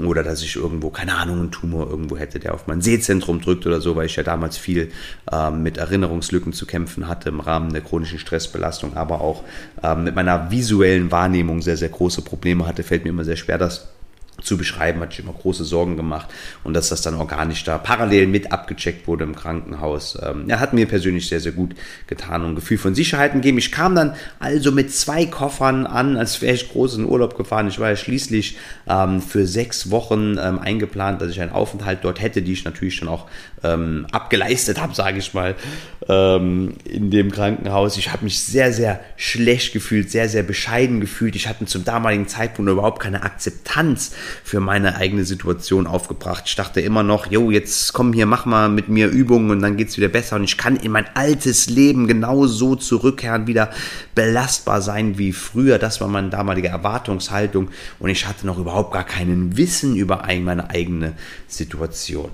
[0.00, 3.64] oder dass ich irgendwo, keine Ahnung, einen Tumor irgendwo hätte, der auf mein Sehzentrum drückt
[3.64, 4.90] oder so, weil ich ja damals viel
[5.30, 9.44] ähm, mit Erinnerungslücken zu kämpfen hatte im Rahmen der chronischen Stressbelastung, aber auch
[9.84, 13.58] ähm, mit meiner visuellen Wahrnehmung sehr, sehr große Probleme hatte, fällt mir immer sehr schwer,
[13.58, 13.88] das
[14.42, 16.28] zu beschreiben, hatte ich immer große Sorgen gemacht
[16.64, 20.18] und dass das dann organisch da parallel mit abgecheckt wurde im Krankenhaus.
[20.22, 21.74] Ähm, ja, hat mir persönlich sehr, sehr gut
[22.06, 23.58] getan und ein Gefühl von Sicherheit gegeben.
[23.58, 27.68] Ich kam dann also mit zwei Koffern an, als wäre ich groß in Urlaub gefahren.
[27.68, 28.56] Ich war ja schließlich
[28.88, 32.96] ähm, für sechs Wochen ähm, eingeplant, dass ich einen Aufenthalt dort hätte, die ich natürlich
[32.96, 33.26] schon auch
[33.64, 35.54] ähm, abgeleistet habe, sage ich mal,
[36.08, 37.96] ähm, in dem Krankenhaus.
[37.96, 41.36] Ich habe mich sehr, sehr schlecht gefühlt, sehr, sehr bescheiden gefühlt.
[41.36, 44.12] Ich hatte zum damaligen Zeitpunkt überhaupt keine Akzeptanz
[44.44, 46.44] für meine eigene Situation aufgebracht.
[46.46, 49.76] Ich dachte immer noch, jo, jetzt komm hier, mach mal mit mir Übungen und dann
[49.76, 53.70] geht's wieder besser und ich kann in mein altes Leben genauso zurückkehren, wieder
[54.14, 55.78] belastbar sein wie früher.
[55.78, 57.68] Das war meine damalige Erwartungshaltung
[57.98, 61.14] und ich hatte noch überhaupt gar keinen Wissen über meine eigene
[61.48, 62.30] Situation.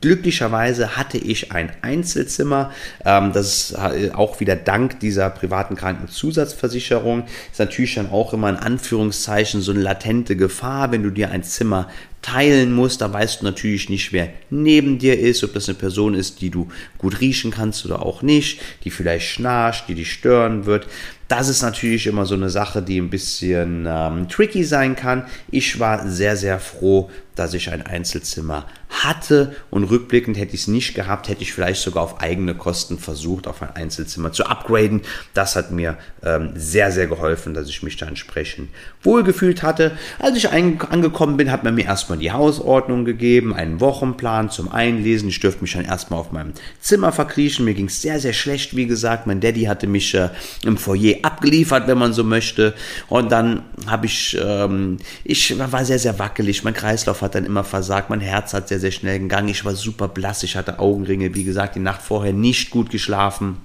[0.00, 2.72] Glücklicherweise hatte ich ein Einzelzimmer.
[3.04, 3.78] Ähm, das ist
[4.14, 7.24] auch wieder dank dieser privaten Krankenzusatzversicherung.
[7.50, 11.42] Ist natürlich dann auch immer in Anführungszeichen so eine latente Gefahr, wenn du dir ein
[11.42, 11.88] Zimmer
[12.22, 13.02] teilen musst.
[13.02, 16.50] Da weißt du natürlich nicht, wer neben dir ist, ob das eine Person ist, die
[16.50, 20.86] du gut riechen kannst oder auch nicht, die vielleicht schnarcht, die dich stören wird.
[21.30, 25.26] Das ist natürlich immer so eine Sache, die ein bisschen ähm, tricky sein kann.
[25.52, 30.66] Ich war sehr, sehr froh, dass ich ein Einzelzimmer hatte und rückblickend hätte ich es
[30.66, 35.02] nicht gehabt, hätte ich vielleicht sogar auf eigene Kosten versucht, auf ein Einzelzimmer zu upgraden.
[35.32, 38.68] Das hat mir ähm, sehr, sehr geholfen, dass ich mich da entsprechend
[39.02, 39.92] wohlgefühlt hatte.
[40.18, 45.28] Als ich angekommen bin, hat man mir erstmal die Hausordnung gegeben, einen Wochenplan zum Einlesen.
[45.28, 47.64] Ich dürfte mich dann erstmal auf meinem Zimmer verkriechen.
[47.64, 49.26] Mir ging es sehr, sehr schlecht, wie gesagt.
[49.26, 50.30] Mein Daddy hatte mich äh,
[50.64, 52.74] im Foyer abgeliefert, wenn man so möchte.
[53.08, 56.64] Und dann habe ich, ähm, ich war sehr, sehr wackelig.
[56.64, 58.10] Mein Kreislauf hat dann immer versagt.
[58.10, 59.48] Mein Herz hat sehr, sehr schnell gegangen.
[59.48, 60.42] Ich war super blass.
[60.42, 61.34] Ich hatte Augenringe.
[61.34, 63.58] Wie gesagt, die Nacht vorher nicht gut geschlafen.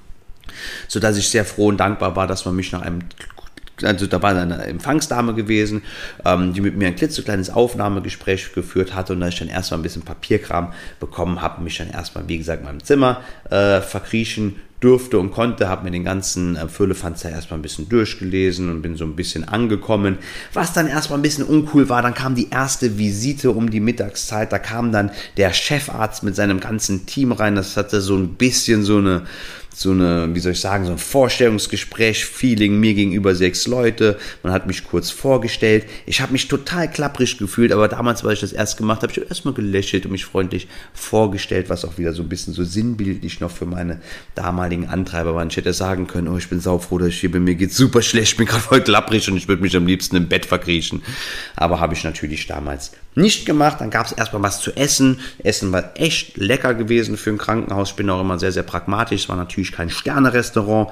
[0.88, 3.00] Sodass ich sehr froh und dankbar war, dass man mich nach einem
[3.84, 5.84] also da war eine Empfangsdame gewesen,
[6.24, 9.84] ähm, die mit mir ein klitzekleines Aufnahmegespräch geführt hatte und da ich dann erstmal ein
[9.84, 15.17] bisschen Papierkram bekommen habe, mich dann erstmal, wie gesagt, in meinem Zimmer äh, verkriechen durfte
[15.17, 18.95] und konnte, habe mir den ganzen äh, Füllefanz ja erstmal ein bisschen durchgelesen und bin
[18.95, 20.19] so ein bisschen angekommen.
[20.54, 24.52] Was dann erstmal ein bisschen uncool war, dann kam die erste Visite um die Mittagszeit,
[24.52, 28.84] da kam dann der Chefarzt mit seinem ganzen Team rein, das hatte so ein bisschen
[28.84, 29.24] so eine
[29.78, 34.18] so eine, wie soll ich sagen, so ein Vorstellungsgespräch, Feeling, mir gegenüber sechs Leute.
[34.42, 35.86] Man hat mich kurz vorgestellt.
[36.06, 39.18] Ich habe mich total klapprig gefühlt, aber damals, weil ich das erst gemacht habe, ich
[39.18, 43.42] habe erstmal gelächelt und mich freundlich vorgestellt, was auch wieder so ein bisschen so sinnbildlich
[43.42, 44.00] noch für meine
[44.34, 45.46] damaligen Antreiber war.
[45.46, 48.02] Ich hätte sagen können, oh, ich bin saufroh, dass ich hier bin, mir geht's super
[48.02, 51.02] schlecht, ich bin gerade voll klapprig und ich würde mich am liebsten im Bett verkriechen.
[51.56, 53.82] Aber habe ich natürlich damals nicht gemacht.
[53.82, 55.19] Dann gab es erstmal was zu essen.
[55.39, 57.91] Essen war echt lecker gewesen für ein Krankenhaus.
[57.91, 59.23] Ich bin auch immer sehr, sehr pragmatisch.
[59.23, 60.91] Es war natürlich kein Sterne-Restaurant.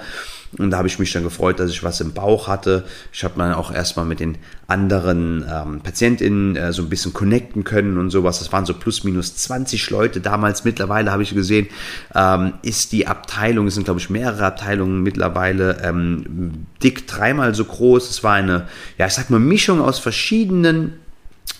[0.57, 2.85] Und da habe ich mich dann gefreut, dass ich was im Bauch hatte.
[3.11, 7.63] Ich habe dann auch erstmal mit den anderen ähm, PatientInnen äh, so ein bisschen connecten
[7.63, 8.39] können und sowas.
[8.39, 10.63] Das waren so plus minus 20 Leute damals.
[10.63, 11.67] Mittlerweile habe ich gesehen,
[12.13, 17.65] ähm, ist die Abteilung, es sind glaube ich mehrere Abteilungen mittlerweile, ähm, dick dreimal so
[17.65, 18.09] groß.
[18.09, 20.99] Es war eine, ja ich sag mal, Mischung aus verschiedenen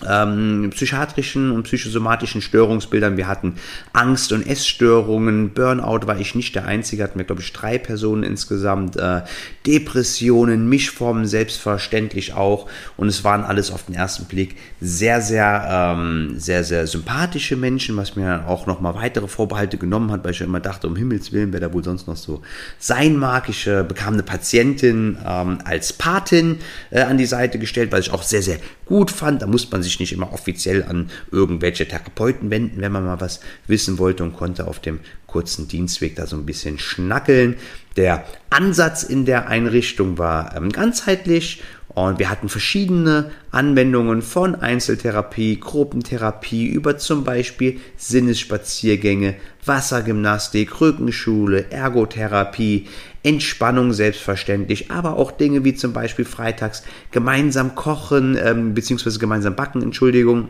[0.08, 3.16] ähm, psychiatrischen und psychosomatischen Störungsbildern.
[3.16, 3.54] Wir hatten
[3.92, 8.22] Angst- und Essstörungen, Burnout war ich nicht der Einzige, hatten wir, glaube ich, drei Personen
[8.22, 9.22] insgesamt, äh,
[9.66, 12.68] Depressionen, Mischformen selbstverständlich auch.
[12.96, 17.96] Und es waren alles auf den ersten Blick sehr, sehr, ähm, sehr, sehr sympathische Menschen,
[17.96, 21.32] was mir auch nochmal weitere Vorbehalte genommen hat, weil ich ja immer dachte, um Himmels
[21.32, 22.42] Willen, wer da wohl sonst noch so
[22.78, 23.48] sein mag.
[23.48, 26.58] Ich äh, bekam eine Patientin ähm, als Patin
[26.90, 29.42] äh, an die Seite gestellt, was ich auch sehr, sehr gut fand.
[29.42, 33.40] Da musste man sich nicht immer offiziell an irgendwelche Therapeuten wenden, wenn man mal was
[33.66, 37.56] wissen wollte und konnte auf dem kurzen Dienstweg da so ein bisschen schnackeln.
[37.96, 45.58] Der Ansatz in der Einrichtung war ähm, ganzheitlich und wir hatten verschiedene Anwendungen von Einzeltherapie,
[45.58, 49.34] Gruppentherapie über zum Beispiel Sinnesspaziergänge,
[49.66, 52.86] Wassergymnastik, Rückenschule, Ergotherapie,
[53.22, 59.18] Entspannung selbstverständlich, aber auch Dinge wie zum Beispiel freitags gemeinsam kochen ähm, bzw.
[59.18, 60.48] gemeinsam backen, Entschuldigung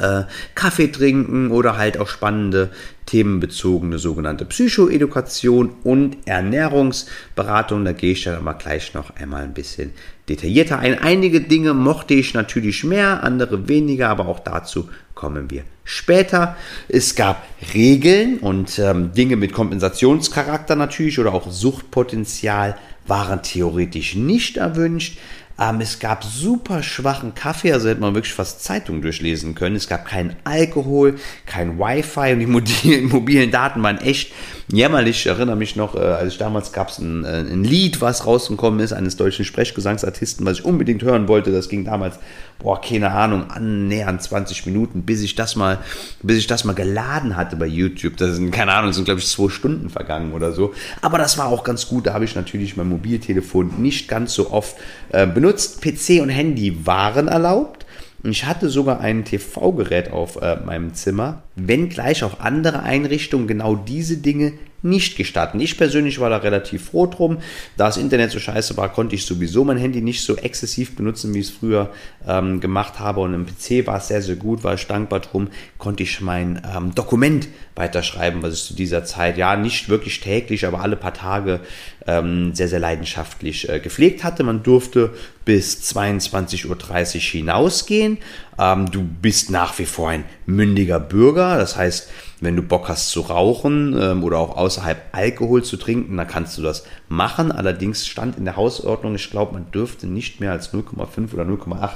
[0.00, 0.24] äh,
[0.54, 2.70] Kaffee trinken oder halt auch spannende
[3.06, 7.84] themenbezogene sogenannte Psychoedukation und Ernährungsberatung.
[7.84, 9.92] Da gehe ich dann aber gleich noch einmal ein bisschen
[10.28, 10.98] detaillierter ein.
[10.98, 14.88] Einige Dinge mochte ich natürlich mehr, andere weniger, aber auch dazu
[15.18, 16.56] kommen wir später.
[16.88, 22.76] Es gab Regeln und ähm, Dinge mit Kompensationscharakter natürlich oder auch Suchtpotenzial
[23.08, 25.18] waren theoretisch nicht erwünscht.
[25.60, 29.74] Ähm, es gab super schwachen Kaffee, also hätte man wirklich fast Zeitungen durchlesen können.
[29.74, 31.16] Es gab keinen Alkohol,
[31.46, 34.32] kein Wi-Fi und die mobilen, mobilen Daten waren echt
[34.70, 35.16] jämmerlich.
[35.16, 38.24] Ich erinnere mich noch, äh, als ich damals gab es ein, äh, ein Lied, was
[38.26, 41.50] rausgekommen ist, eines deutschen Sprechgesangsartisten, was ich unbedingt hören wollte.
[41.50, 42.20] Das ging damals,
[42.60, 45.78] boah, keine Ahnung, annähernd 20 Minuten, bis ich das mal,
[46.22, 48.16] bis ich das mal geladen hatte bei YouTube.
[48.16, 50.72] Das sind, keine Ahnung, sind, glaube ich, zwei Stunden vergangen oder so.
[51.02, 52.06] Aber das war auch ganz gut.
[52.06, 54.76] Da habe ich natürlich mein Mobiltelefon nicht ganz so oft
[55.10, 55.80] äh, benutzt benutzt.
[55.80, 57.86] PC und Handy waren erlaubt.
[58.22, 64.18] Ich hatte sogar ein TV-Gerät auf äh, meinem Zimmer, wenngleich auch andere Einrichtungen genau diese
[64.18, 65.58] Dinge nicht gestatten.
[65.58, 67.38] Ich persönlich war da relativ froh drum.
[67.76, 71.34] Da das Internet so scheiße war, konnte ich sowieso mein Handy nicht so exzessiv benutzen,
[71.34, 71.90] wie ich es früher
[72.26, 73.20] ähm, gemacht habe.
[73.20, 76.62] Und im PC war es sehr, sehr gut, war ich dankbar drum, konnte ich mein
[76.76, 81.14] ähm, Dokument weiterschreiben, was ich zu dieser Zeit, ja, nicht wirklich täglich, aber alle paar
[81.14, 81.60] Tage
[82.06, 84.44] ähm, sehr, sehr leidenschaftlich äh, gepflegt hatte.
[84.44, 88.18] Man durfte bis 22.30 Uhr hinausgehen.
[88.58, 91.47] Ähm, du bist nach wie vor ein mündiger Bürger.
[91.56, 96.16] Das heißt, wenn du Bock hast zu rauchen ähm, oder auch außerhalb Alkohol zu trinken,
[96.16, 97.50] dann kannst du das machen.
[97.52, 101.90] Allerdings stand in der Hausordnung, ich glaube, man dürfte nicht mehr als 0,5 oder 0,8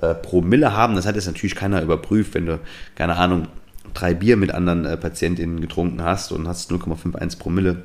[0.00, 0.94] äh, Promille haben.
[0.94, 2.60] Das hat jetzt natürlich keiner überprüft, wenn du,
[2.94, 3.48] keine Ahnung,
[3.94, 7.82] drei Bier mit anderen äh, PatientInnen getrunken hast und hast 0,51 Promille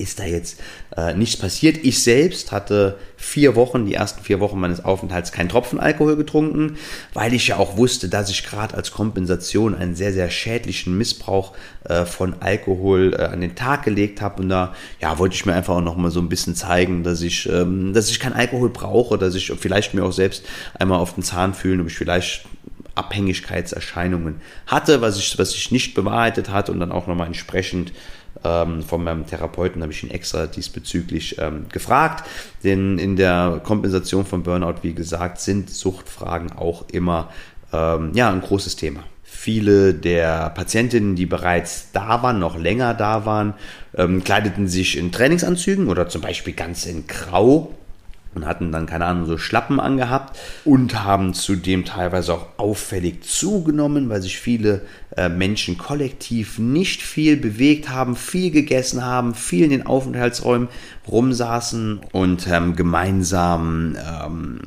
[0.00, 0.60] ist da jetzt
[0.96, 1.78] äh, nichts passiert.
[1.82, 6.78] Ich selbst hatte vier Wochen, die ersten vier Wochen meines Aufenthalts, keinen Tropfen Alkohol getrunken,
[7.12, 11.52] weil ich ja auch wusste, dass ich gerade als Kompensation einen sehr, sehr schädlichen Missbrauch
[11.84, 14.42] äh, von Alkohol äh, an den Tag gelegt habe.
[14.42, 17.20] Und da ja, wollte ich mir einfach auch noch mal so ein bisschen zeigen, dass
[17.20, 20.44] ich, ähm, dass ich keinen Alkohol brauche, dass ich vielleicht mir auch selbst
[20.78, 22.46] einmal auf den Zahn fühlen, ob ich vielleicht
[22.94, 27.92] Abhängigkeitserscheinungen hatte, was ich, was ich nicht bewahrheitet hat und dann auch nochmal entsprechend
[28.44, 32.28] ähm, von meinem Therapeuten habe ich ihn extra diesbezüglich ähm, gefragt.
[32.64, 37.30] Denn in der Kompensation von Burnout, wie gesagt, sind Suchtfragen auch immer
[37.72, 39.04] ähm, ja, ein großes Thema.
[39.22, 43.54] Viele der Patientinnen, die bereits da waren, noch länger da waren,
[43.96, 47.74] ähm, kleideten sich in Trainingsanzügen oder zum Beispiel ganz in Grau
[48.34, 54.08] und hatten dann, keine Ahnung, so Schlappen angehabt und haben zudem teilweise auch auffällig zugenommen,
[54.08, 54.82] weil sich viele
[55.16, 60.68] äh, Menschen kollektiv nicht viel bewegt haben, viel gegessen haben, viel in den Aufenthaltsräumen
[61.08, 64.60] rumsaßen und ähm, gemeinsam ähm,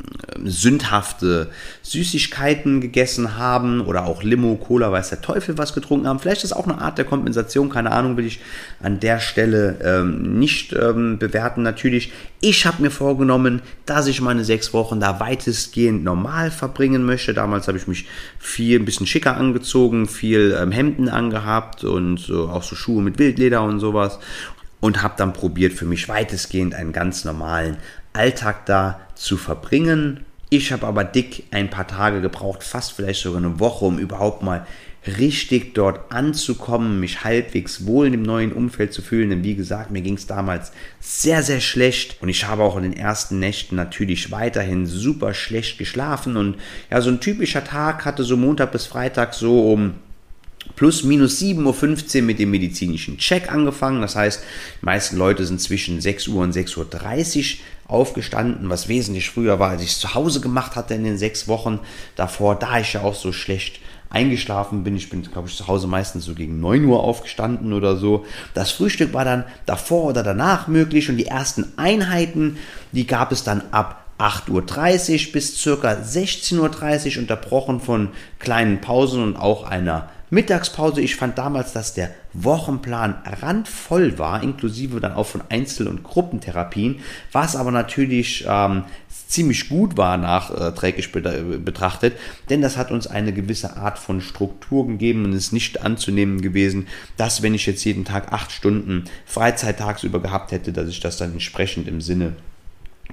[0.43, 1.49] sündhafte
[1.83, 6.19] Süßigkeiten gegessen haben oder auch Limo, Cola, weiß der Teufel was getrunken haben.
[6.19, 8.39] Vielleicht ist das auch eine Art der Kompensation, keine Ahnung, will ich
[8.81, 11.61] an der Stelle ähm, nicht ähm, bewerten.
[11.61, 17.33] Natürlich, ich habe mir vorgenommen, dass ich meine sechs Wochen da weitestgehend normal verbringen möchte.
[17.33, 18.07] Damals habe ich mich
[18.39, 23.19] viel, ein bisschen schicker angezogen, viel ähm, Hemden angehabt und so, auch so Schuhe mit
[23.19, 24.19] Wildleder und sowas
[24.83, 27.77] und habe dann probiert, für mich weitestgehend einen ganz normalen
[28.11, 30.25] Alltag da zu verbringen.
[30.49, 34.43] Ich habe aber dick ein paar Tage gebraucht, fast vielleicht sogar eine Woche, um überhaupt
[34.43, 34.67] mal
[35.17, 39.29] richtig dort anzukommen, mich halbwegs wohl in dem neuen Umfeld zu fühlen.
[39.29, 42.83] Denn wie gesagt, mir ging es damals sehr, sehr schlecht und ich habe auch in
[42.83, 46.35] den ersten Nächten natürlich weiterhin super schlecht geschlafen.
[46.35, 46.57] Und
[46.91, 49.93] ja, so ein typischer Tag hatte so Montag bis Freitag so um
[50.75, 54.01] plus minus 7.15 Uhr mit dem medizinischen Check angefangen.
[54.01, 54.43] Das heißt,
[54.81, 59.71] die meisten Leute sind zwischen 6 Uhr und 6.30 Uhr aufgestanden, was wesentlich früher war,
[59.71, 61.79] als ich es zu Hause gemacht hatte in den sechs Wochen
[62.15, 64.95] davor, da ich ja auch so schlecht eingeschlafen bin.
[64.95, 68.25] Ich bin, glaube ich, zu Hause meistens so gegen 9 Uhr aufgestanden oder so.
[68.53, 72.57] Das Frühstück war dann davor oder danach möglich und die ersten Einheiten,
[72.91, 79.21] die gab es dann ab 8.30 Uhr bis circa 16.30 Uhr unterbrochen von kleinen Pausen
[79.23, 81.01] und auch einer Mittagspause.
[81.01, 86.99] Ich fand damals, dass der Wochenplan randvoll war, inklusive dann auch von Einzel- und Gruppentherapien,
[87.31, 88.83] was aber natürlich ähm,
[89.27, 92.13] ziemlich gut war nachträglich betrachtet,
[92.49, 96.87] denn das hat uns eine gewisse Art von Struktur gegeben und ist nicht anzunehmen gewesen,
[97.17, 101.17] dass wenn ich jetzt jeden Tag acht Stunden Freizeit tagsüber gehabt hätte, dass ich das
[101.17, 102.35] dann entsprechend im Sinne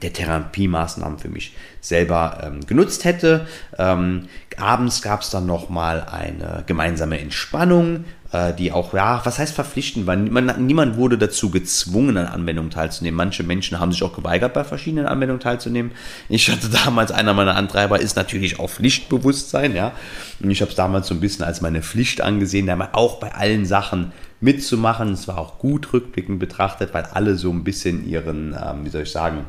[0.02, 3.46] der Therapiemaßnahmen für mich selber ähm, genutzt hätte.
[3.78, 9.54] Ähm, abends gab es dann nochmal eine gemeinsame Entspannung, äh, die auch, ja, was heißt
[9.54, 13.16] verpflichtend, weil niemand, niemand wurde dazu gezwungen, an Anwendungen teilzunehmen.
[13.16, 15.92] Manche Menschen haben sich auch geweigert, bei verschiedenen Anwendungen teilzunehmen.
[16.28, 19.92] Ich hatte damals, einer meiner Antreiber ist natürlich auch Pflichtbewusstsein, ja.
[20.40, 23.34] Und ich habe es damals so ein bisschen als meine Pflicht angesehen, da auch bei
[23.34, 25.12] allen Sachen mitzumachen.
[25.12, 29.02] Es war auch gut rückblickend betrachtet, weil alle so ein bisschen ihren, ähm, wie soll
[29.02, 29.44] ich sagen,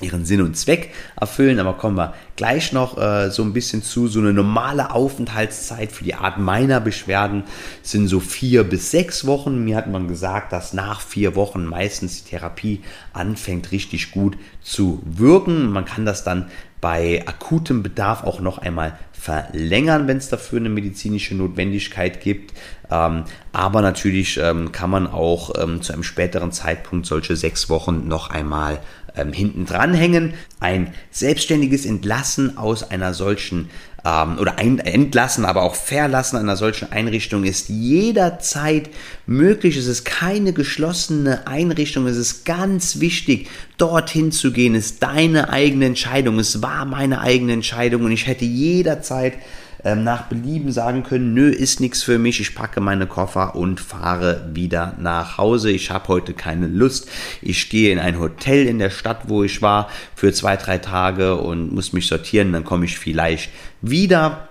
[0.00, 4.08] ihren Sinn und Zweck erfüllen, aber kommen wir gleich noch äh, so ein bisschen zu.
[4.08, 7.44] So eine normale Aufenthaltszeit für die Art meiner Beschwerden
[7.82, 9.64] sind so vier bis sechs Wochen.
[9.64, 12.80] Mir hat man gesagt, dass nach vier Wochen meistens die Therapie
[13.12, 15.70] anfängt richtig gut zu wirken.
[15.70, 20.70] Man kann das dann bei akutem Bedarf auch noch einmal verlängern, wenn es dafür eine
[20.70, 22.54] medizinische Notwendigkeit gibt.
[22.90, 28.08] Ähm, aber natürlich ähm, kann man auch ähm, zu einem späteren Zeitpunkt solche sechs Wochen
[28.08, 28.78] noch einmal
[29.16, 30.34] ähm, hinten dranhängen.
[30.60, 33.70] Ein selbstständiges Entlassen aus einer solchen
[34.04, 38.90] ähm, oder ein, entlassen, aber auch verlassen einer solchen Einrichtung ist jederzeit
[39.26, 39.76] möglich.
[39.76, 42.06] Es ist keine geschlossene Einrichtung.
[42.06, 44.74] Es ist ganz wichtig, dorthin zu gehen.
[44.74, 46.38] Es ist deine eigene Entscheidung.
[46.38, 49.34] Es war meine eigene Entscheidung und ich hätte jederzeit
[49.84, 53.80] ähm, nach Belieben sagen können, nö, ist nichts für mich, ich packe meine Koffer und
[53.80, 55.70] fahre wieder nach Hause.
[55.70, 57.08] Ich habe heute keine Lust.
[57.42, 61.36] Ich gehe in ein Hotel in der Stadt, wo ich war, für zwei, drei Tage
[61.36, 62.52] und muss mich sortieren.
[62.52, 64.49] Dann komme ich vielleicht wieder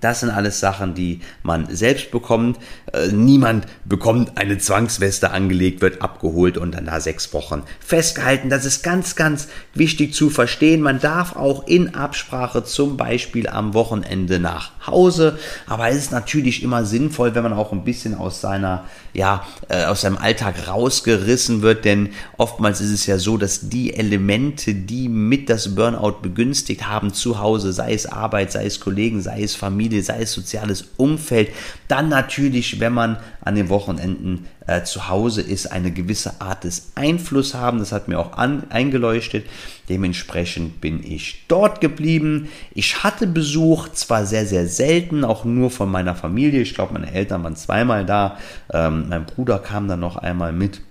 [0.00, 2.58] das sind alles Sachen, die man selbst bekommt.
[2.92, 8.50] Äh, niemand bekommt eine Zwangsweste angelegt, wird abgeholt und dann da sechs Wochen festgehalten.
[8.50, 10.80] Das ist ganz, ganz wichtig zu verstehen.
[10.80, 15.38] Man darf auch in Absprache zum Beispiel am Wochenende nach Hause.
[15.66, 19.84] Aber es ist natürlich immer sinnvoll, wenn man auch ein bisschen aus seiner, ja, äh,
[19.84, 21.84] aus seinem Alltag rausgerissen wird.
[21.84, 27.12] Denn oftmals ist es ja so, dass die Elemente, die mit das Burnout begünstigt haben
[27.12, 30.84] zu Hause, sei es Arbeit, sei es Kollegen, sei es Familie, Familie, sei es soziales
[30.96, 31.50] Umfeld,
[31.88, 36.92] dann natürlich, wenn man an den Wochenenden äh, zu Hause ist, eine gewisse Art des
[36.96, 37.78] Einfluss haben.
[37.78, 39.46] Das hat mir auch an, eingeleuchtet.
[39.88, 42.50] Dementsprechend bin ich dort geblieben.
[42.74, 46.60] Ich hatte Besuch, zwar sehr, sehr selten, auch nur von meiner Familie.
[46.60, 48.36] Ich glaube, meine Eltern waren zweimal da.
[48.70, 50.82] Ähm, mein Bruder kam dann noch einmal mit.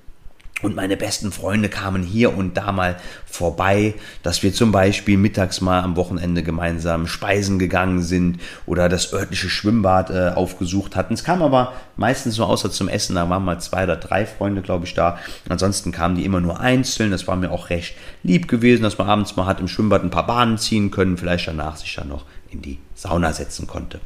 [0.64, 3.94] Und meine besten Freunde kamen hier und da mal vorbei,
[4.24, 9.50] dass wir zum Beispiel mittags mal am Wochenende gemeinsam speisen gegangen sind oder das örtliche
[9.50, 11.14] Schwimmbad äh, aufgesucht hatten.
[11.14, 14.64] Es kam aber meistens nur außer zum Essen, da waren mal zwei oder drei Freunde,
[14.64, 15.20] glaube ich, da.
[15.48, 17.12] Ansonsten kamen die immer nur einzeln.
[17.12, 17.94] Das war mir auch recht
[18.24, 21.48] lieb gewesen, dass man abends mal hat im Schwimmbad ein paar Bahnen ziehen können, vielleicht
[21.48, 24.00] danach sich dann noch in die Sauna setzen konnte.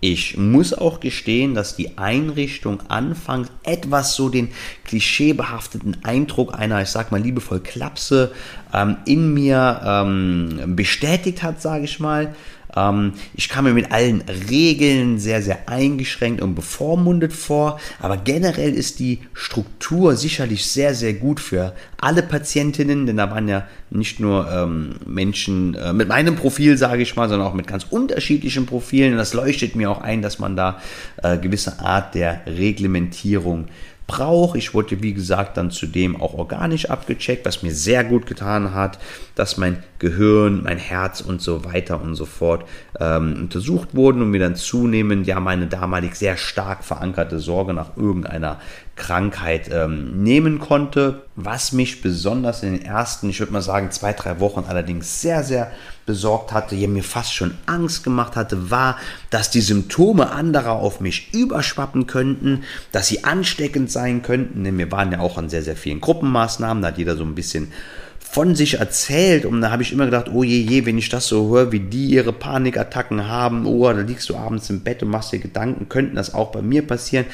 [0.00, 4.50] Ich muss auch gestehen, dass die Einrichtung anfangs etwas so den
[4.84, 8.32] klischeebehafteten Eindruck einer, ich sag mal liebevoll Klapse,
[8.74, 12.34] ähm, in mir ähm, bestätigt hat, sage ich mal.
[12.76, 18.74] Ähm, ich kam mir mit allen Regeln sehr, sehr eingeschränkt und bevormundet vor, aber generell
[18.74, 24.20] ist die Struktur sicherlich sehr, sehr gut für alle Patientinnen, denn da waren ja nicht
[24.20, 28.66] nur ähm, Menschen äh, mit meinem Profil, sage ich mal, sondern auch mit ganz unterschiedlichen
[28.66, 29.12] Profilen.
[29.12, 30.80] Und das leuchtet mir auch ein, dass man da
[31.22, 33.68] äh, gewisse Art der Reglementierung
[34.06, 34.56] brauche.
[34.58, 38.98] Ich wurde, wie gesagt, dann zudem auch organisch abgecheckt, was mir sehr gut getan hat,
[39.34, 42.64] dass mein Gehirn, mein Herz und so weiter und so fort
[43.00, 47.96] ähm, untersucht wurden und mir dann zunehmend ja meine damalig sehr stark verankerte Sorge nach
[47.96, 48.60] irgendeiner
[48.94, 51.22] Krankheit ähm, nehmen konnte.
[51.34, 55.42] Was mich besonders in den ersten, ich würde mal sagen, zwei, drei Wochen allerdings sehr,
[55.42, 55.72] sehr
[56.06, 58.96] besorgt hatte, ja mir fast schon Angst gemacht hatte, war,
[59.30, 64.64] dass die Symptome anderer auf mich überschwappen könnten, dass sie ansteckend sein könnten.
[64.64, 67.34] Denn wir waren ja auch an sehr, sehr vielen Gruppenmaßnahmen, da hat jeder so ein
[67.34, 67.72] bisschen
[68.18, 71.26] von sich erzählt und da habe ich immer gedacht, oh je, je, wenn ich das
[71.26, 75.10] so höre, wie die ihre Panikattacken haben, oh, da liegst du abends im Bett und
[75.10, 77.26] machst dir Gedanken, könnten das auch bei mir passieren.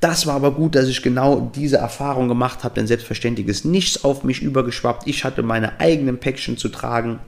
[0.00, 4.02] Das war aber gut, dass ich genau diese Erfahrung gemacht habe, denn selbstverständlich ist nichts
[4.02, 5.06] auf mich übergeschwappt.
[5.06, 7.20] Ich hatte meine eigenen Päckchen zu tragen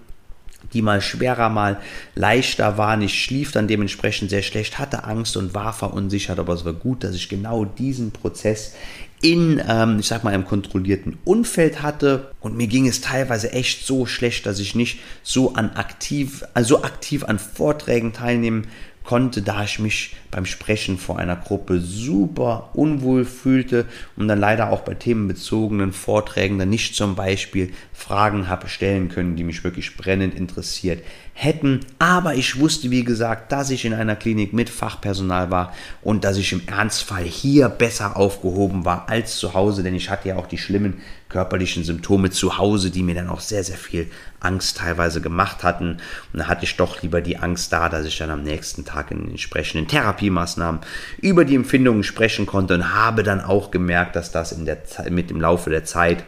[0.72, 1.78] die mal schwerer, mal
[2.14, 3.02] leichter waren.
[3.02, 7.04] Ich schlief dann dementsprechend sehr schlecht, hatte Angst und war verunsichert, aber es war gut,
[7.04, 8.74] dass ich genau diesen Prozess
[9.22, 12.32] in, ähm, ich sag mal, einem kontrollierten Umfeld hatte.
[12.40, 16.82] Und mir ging es teilweise echt so schlecht, dass ich nicht so an aktiv, also
[16.82, 18.66] aktiv an Vorträgen teilnehmen
[19.04, 23.86] konnte, da ich mich beim Sprechen vor einer Gruppe super unwohl fühlte
[24.16, 29.36] und dann leider auch bei themenbezogenen Vorträgen dann nicht zum Beispiel Fragen habe stellen können,
[29.36, 31.02] die mich wirklich brennend interessiert
[31.34, 31.80] hätten.
[31.98, 36.36] Aber ich wusste, wie gesagt, dass ich in einer Klinik mit Fachpersonal war und dass
[36.36, 40.46] ich im Ernstfall hier besser aufgehoben war als zu Hause, denn ich hatte ja auch
[40.46, 41.00] die schlimmen
[41.32, 44.10] körperlichen Symptome zu Hause, die mir dann auch sehr, sehr viel
[44.40, 45.96] Angst teilweise gemacht hatten.
[46.32, 49.10] Und da hatte ich doch lieber die Angst da, dass ich dann am nächsten Tag
[49.10, 50.82] in entsprechenden Therapiemaßnahmen
[51.20, 55.10] über die Empfindungen sprechen konnte und habe dann auch gemerkt, dass das in der Zeit,
[55.10, 56.24] mit dem Laufe der Zeit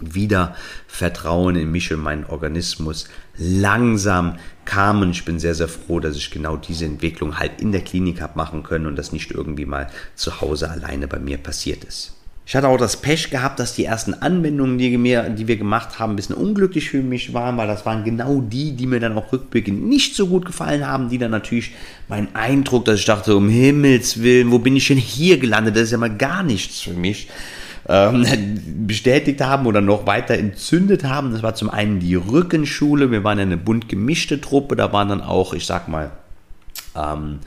[0.00, 0.54] wieder
[0.86, 3.08] Vertrauen in mich und meinen Organismus
[3.38, 5.02] langsam kam.
[5.02, 8.20] Und ich bin sehr, sehr froh, dass ich genau diese Entwicklung halt in der Klinik
[8.20, 12.15] habe machen können und das nicht irgendwie mal zu Hause alleine bei mir passiert ist.
[12.48, 15.98] Ich hatte auch das Pech gehabt, dass die ersten Anwendungen, die, mir, die wir gemacht
[15.98, 19.18] haben, ein bisschen unglücklich für mich waren, weil das waren genau die, die mir dann
[19.18, 21.72] auch rückblickend nicht so gut gefallen haben, die dann natürlich
[22.06, 25.74] meinen Eindruck, dass ich dachte, um Himmels Willen, wo bin ich denn hier gelandet?
[25.74, 27.28] Das ist ja mal gar nichts für mich.
[27.88, 28.24] Ähm,
[28.86, 31.32] bestätigt haben oder noch weiter entzündet haben.
[31.32, 33.10] Das war zum einen die Rückenschule.
[33.10, 34.76] Wir waren ja eine bunt gemischte Truppe.
[34.76, 36.12] Da waren dann auch, ich sag mal,
[36.94, 37.40] ähm,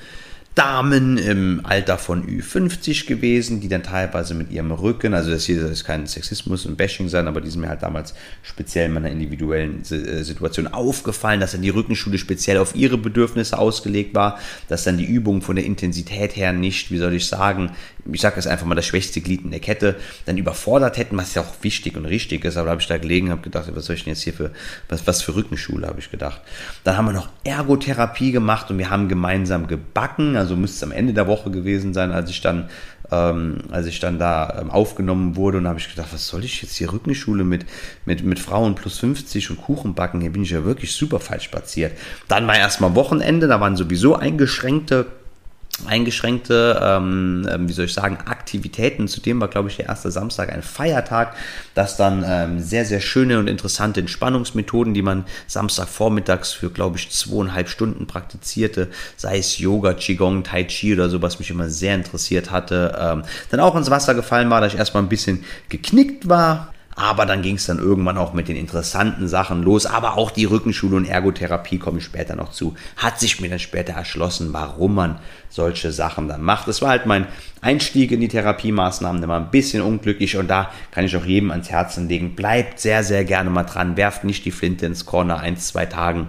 [0.60, 5.66] Damen im Alter von Ü50 gewesen, die dann teilweise mit ihrem Rücken, also das hier
[5.68, 9.10] ist kein Sexismus und Bashing sein, aber die sind mir halt damals speziell in meiner
[9.10, 14.38] individuellen äh, Situation aufgefallen, dass dann die Rückenschule speziell auf ihre Bedürfnisse ausgelegt war,
[14.68, 17.72] dass dann die Übungen von der Intensität her nicht, wie soll ich sagen,
[18.12, 19.96] ich sage es einfach mal, das schwächste Glied in der Kette
[20.26, 22.98] dann überfordert hätten, was ja auch wichtig und richtig ist, aber da habe ich da
[22.98, 24.52] gelegen, habe gedacht, was soll ich denn jetzt hier für,
[24.88, 26.42] was, was für Rückenschule, habe ich gedacht.
[26.84, 30.92] Dann haben wir noch Ergotherapie gemacht und wir haben gemeinsam gebacken, also müsste es am
[30.92, 32.70] Ende der Woche gewesen sein, als ich dann
[33.12, 36.62] ähm, als ich dann da ähm, aufgenommen wurde und habe ich gedacht, was soll ich
[36.62, 37.66] jetzt hier Rückenschule mit,
[38.06, 40.22] mit, mit Frauen plus 50 und Kuchen backen?
[40.22, 41.94] Hier bin ich ja wirklich super falsch spaziert.
[42.28, 45.08] Dann war erstmal Wochenende, da waren sowieso eingeschränkte
[45.88, 49.08] eingeschränkte, ähm, ähm, wie soll ich sagen, Aktivitäten.
[49.08, 51.36] Zudem war, glaube ich, der erste Samstag ein Feiertag,
[51.76, 57.10] das dann ähm, sehr, sehr schöne und interessante Entspannungsmethoden, die man Samstagvormittags für, glaube ich,
[57.12, 61.96] zweieinhalb Stunden praktizierte, sei es Yoga, Qigong, Tai Chi oder so, was mich immer sehr
[61.96, 66.28] interessiert hatte, ähm, dann auch ins Wasser gefallen war, dass ich erstmal ein bisschen geknickt
[66.30, 69.86] war, aber dann ging es dann irgendwann auch mit den interessanten Sachen los.
[69.86, 72.76] Aber auch die Rückenschule und Ergotherapie komme ich später noch zu.
[72.98, 75.20] Hat sich mir dann später erschlossen, warum man
[75.50, 76.68] solche Sachen dann macht.
[76.68, 77.28] Das war halt mein
[77.62, 79.22] Einstieg in die Therapiemaßnahmen.
[79.22, 82.36] Der war ein bisschen unglücklich und da kann ich auch jedem ans Herzen legen.
[82.36, 83.96] Bleibt sehr, sehr gerne mal dran.
[83.96, 86.28] Werft nicht die Flinte ins Corner ein, zwei Tagen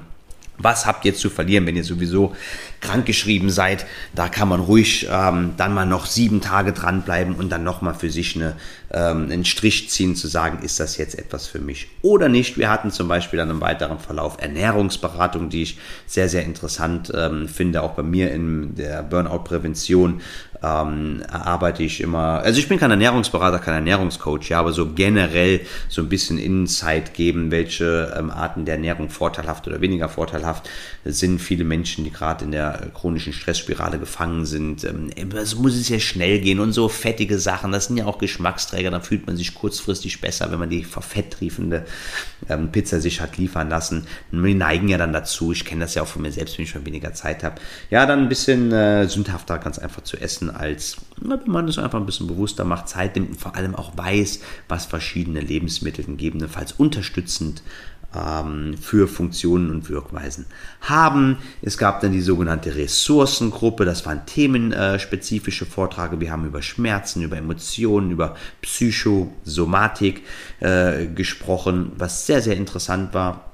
[0.62, 2.34] was habt ihr zu verlieren, wenn ihr sowieso
[2.80, 3.86] krankgeschrieben seid?
[4.14, 8.10] Da kann man ruhig ähm, dann mal noch sieben Tage dranbleiben und dann nochmal für
[8.10, 8.56] sich eine,
[8.92, 12.58] ähm, einen Strich ziehen, zu sagen, ist das jetzt etwas für mich oder nicht.
[12.58, 17.48] Wir hatten zum Beispiel dann im weiteren Verlauf Ernährungsberatung, die ich sehr, sehr interessant ähm,
[17.48, 20.20] finde, auch bei mir in der Burnout-Prävention
[20.62, 25.60] ähm, arbeite ich immer, also ich bin kein Ernährungsberater, kein Ernährungscoach, ja, aber so generell
[25.88, 30.68] so ein bisschen Insight geben, welche ähm, Arten der Ernährung vorteilhaft oder weniger vorteilhaft
[31.04, 31.38] sind.
[31.40, 34.84] viele Menschen, die gerade in der chronischen Stressspirale gefangen sind.
[34.84, 38.18] Ähm, es muss es ja schnell gehen und so fettige Sachen, das sind ja auch
[38.18, 41.84] Geschmacksträger, da fühlt man sich kurzfristig besser, wenn man die verfetttriefende
[42.48, 44.06] ähm, Pizza sich hat liefern lassen.
[44.30, 46.70] Wir neigen ja dann dazu, ich kenne das ja auch von mir selbst, wenn ich
[46.70, 47.60] schon weniger Zeit habe,
[47.90, 51.98] ja, dann ein bisschen äh, sündhafter ganz einfach zu essen, als wenn man das einfach
[51.98, 56.72] ein bisschen bewusster macht, Zeit nimmt und vor allem auch weiß, was verschiedene Lebensmittel gegebenenfalls
[56.72, 57.62] unterstützend
[58.14, 60.46] ähm, für Funktionen und Wirkweisen
[60.80, 61.38] haben.
[61.62, 66.20] Es gab dann die sogenannte Ressourcengruppe, das waren themenspezifische Vorträge.
[66.20, 70.22] Wir haben über Schmerzen, über Emotionen, über Psychosomatik
[70.60, 73.49] äh, gesprochen, was sehr, sehr interessant war.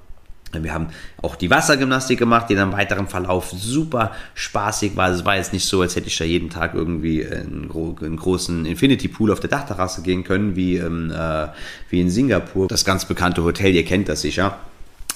[0.52, 0.88] Wir haben
[1.20, 5.10] auch die Wassergymnastik gemacht, die dann im weiteren Verlauf super spaßig war.
[5.10, 8.64] Es war jetzt nicht so, als hätte ich da jeden Tag irgendwie einen, einen großen
[8.64, 11.48] Infinity Pool auf der Dachterrasse gehen können, wie, ähm, äh,
[11.90, 12.68] wie in Singapur.
[12.68, 14.58] Das ganz bekannte Hotel, ihr kennt das sicher.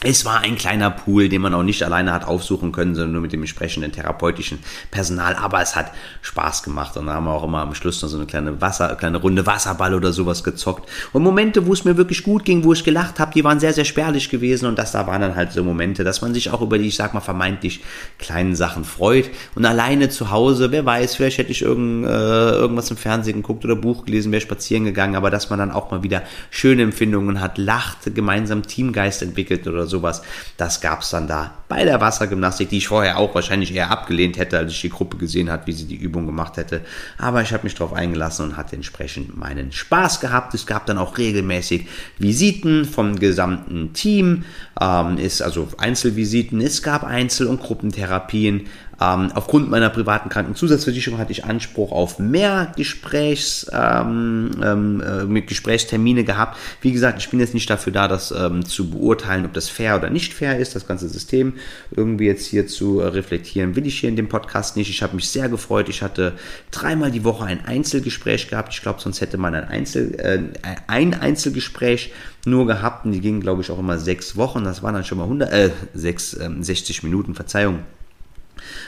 [0.03, 3.20] Es war ein kleiner Pool, den man auch nicht alleine hat aufsuchen können, sondern nur
[3.20, 4.59] mit dem entsprechenden therapeutischen
[4.90, 5.34] Personal.
[5.34, 5.92] Aber es hat
[6.22, 8.96] Spaß gemacht und da haben wir auch immer am Schluss noch so eine kleine Wasser,
[8.96, 10.88] kleine Runde Wasserball oder sowas gezockt.
[11.12, 13.74] Und Momente, wo es mir wirklich gut ging, wo ich gelacht habe, die waren sehr,
[13.74, 16.62] sehr spärlich gewesen und das da waren dann halt so Momente, dass man sich auch
[16.62, 17.84] über die, ich sag mal, vermeintlich
[18.18, 19.28] kleinen Sachen freut.
[19.55, 23.66] Und alleine zu Hause, wer weiß, vielleicht hätte ich irgend, äh, irgendwas im Fernsehen geguckt
[23.66, 27.42] oder Buch gelesen, wäre spazieren gegangen, aber dass man dann auch mal wieder schöne Empfindungen
[27.42, 30.22] hat, lacht, gemeinsam Teamgeist entwickelt oder sowas.
[30.57, 34.38] Das gab es dann da bei der Wassergymnastik, die ich vorher auch wahrscheinlich eher abgelehnt
[34.38, 36.80] hätte, als ich die Gruppe gesehen habe, wie sie die Übung gemacht hätte.
[37.18, 40.55] Aber ich habe mich darauf eingelassen und hatte entsprechend meinen Spaß gehabt.
[40.55, 41.86] Es gab dann auch regelmäßig
[42.18, 44.45] Visiten vom gesamten Team,
[44.80, 46.61] ähm, ist also Einzelvisiten.
[46.61, 48.66] Es gab Einzel- und Gruppentherapien.
[49.01, 55.46] Ähm, aufgrund meiner privaten Krankenzusatzversicherung hatte ich Anspruch auf mehr Gesprächs, ähm, ähm, äh, mit
[55.46, 56.59] Gesprächstermine gehabt.
[56.82, 59.96] Wie gesagt, ich bin jetzt nicht dafür da, das ähm, zu beurteilen, ob das fair
[59.96, 61.55] oder nicht fair ist, das ganze System
[61.90, 64.90] irgendwie jetzt hier zu äh, reflektieren, will ich hier in dem Podcast nicht.
[64.90, 65.88] Ich habe mich sehr gefreut.
[65.88, 66.34] Ich hatte
[66.70, 68.74] dreimal die Woche ein Einzelgespräch gehabt.
[68.74, 70.40] Ich glaube, sonst hätte man ein, Einzel, äh,
[70.88, 72.12] ein Einzelgespräch
[72.44, 74.64] nur gehabt und die gingen, glaube ich, auch immer sechs Wochen.
[74.64, 77.80] Das waren dann schon mal 100, äh, 6, äh, 60 Minuten, Verzeihung.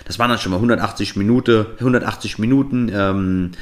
[0.04, 3.52] Das waren dann schon mal 180 Minuten, 180 Minuten ähm,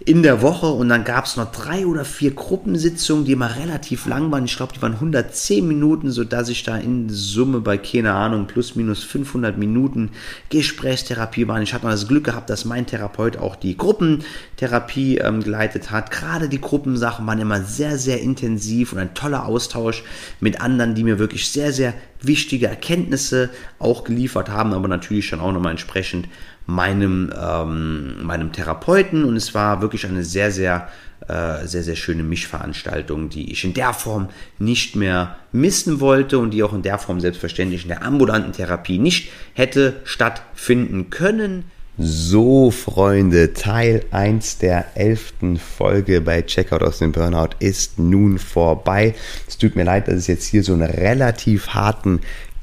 [0.00, 4.06] in der Woche und dann gab es noch drei oder vier Gruppensitzungen, die immer relativ
[4.06, 4.44] lang waren.
[4.44, 8.74] Ich glaube, die waren 110 Minuten, sodass ich da in Summe bei, keine Ahnung, plus
[8.74, 10.10] minus 500 Minuten
[10.50, 11.62] Gesprächstherapie war.
[11.62, 16.10] Ich hatte noch das Glück gehabt, dass mein Therapeut auch die Gruppentherapie ähm, geleitet hat.
[16.10, 20.02] Gerade die Gruppensachen waren immer sehr, sehr intensiv und ein toller Austausch
[20.40, 25.40] mit anderen, die mir wirklich sehr, sehr wichtige Erkenntnisse auch geliefert haben, aber natürlich schon
[25.40, 26.28] auch nochmal entsprechend
[26.66, 30.88] meinem, ähm, meinem Therapeuten und es war wirklich eine sehr, sehr,
[31.28, 36.52] äh, sehr, sehr schöne Mischveranstaltung, die ich in der Form nicht mehr missen wollte und
[36.52, 41.64] die auch in der Form selbstverständlich in der ambulanten Therapie nicht hätte stattfinden können.
[41.96, 45.60] So, Freunde, Teil 1 der 11.
[45.60, 49.14] Folge bei Checkout aus dem Burnout ist nun vorbei.
[49.46, 52.18] Es tut mir leid, dass es jetzt hier so einen relativ harten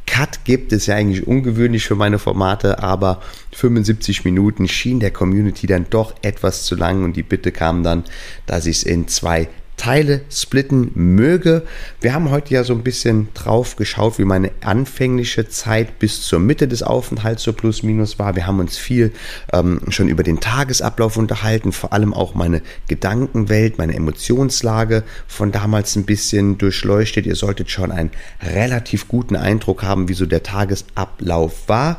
[0.05, 3.21] Cut gibt, ist ja eigentlich ungewöhnlich für meine Formate, aber
[3.53, 8.03] 75 Minuten schien der Community dann doch etwas zu lang und die Bitte kam dann,
[8.45, 9.47] dass ich es in zwei
[9.81, 11.63] Teile splitten möge.
[12.01, 16.39] Wir haben heute ja so ein bisschen drauf geschaut, wie meine anfängliche Zeit bis zur
[16.39, 18.35] Mitte des Aufenthalts so plus minus war.
[18.35, 19.11] Wir haben uns viel
[19.51, 25.95] ähm, schon über den Tagesablauf unterhalten, vor allem auch meine Gedankenwelt, meine Emotionslage von damals
[25.95, 27.25] ein bisschen durchleuchtet.
[27.25, 31.97] Ihr solltet schon einen relativ guten Eindruck haben, wie so der Tagesablauf war.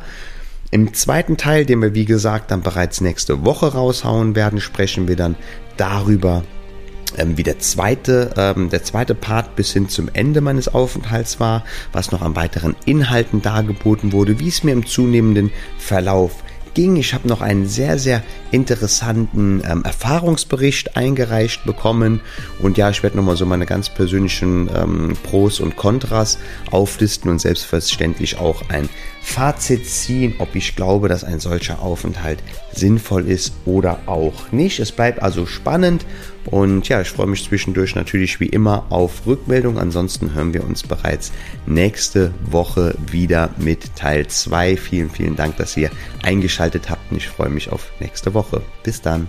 [0.71, 5.17] Im zweiten Teil, den wir wie gesagt dann bereits nächste Woche raushauen werden, sprechen wir
[5.17, 5.35] dann
[5.75, 6.43] darüber,
[7.17, 11.63] ähm, wie der zweite, ähm, der zweite Part bis hin zum Ende meines Aufenthalts war,
[11.91, 16.43] was noch an weiteren Inhalten dargeboten wurde, wie es mir im zunehmenden Verlauf
[16.73, 16.95] ging.
[16.95, 22.21] Ich habe noch einen sehr, sehr interessanten ähm, Erfahrungsbericht eingereicht bekommen.
[22.59, 26.39] Und ja, ich werde nochmal so meine ganz persönlichen ähm, Pros und Kontras
[26.71, 28.89] auflisten und selbstverständlich auch ein
[29.23, 34.79] Fazit ziehen, ob ich glaube, dass ein solcher Aufenthalt sinnvoll ist oder auch nicht.
[34.79, 36.05] Es bleibt also spannend
[36.45, 39.79] und ja, ich freue mich zwischendurch natürlich wie immer auf Rückmeldung.
[39.79, 41.31] Ansonsten hören wir uns bereits
[41.65, 44.77] nächste Woche wieder mit Teil 2.
[44.77, 45.89] Vielen, vielen Dank, dass ihr
[46.21, 48.61] eingeschaltet habt und ich freue mich auf nächste Woche.
[48.83, 49.27] Bis dann.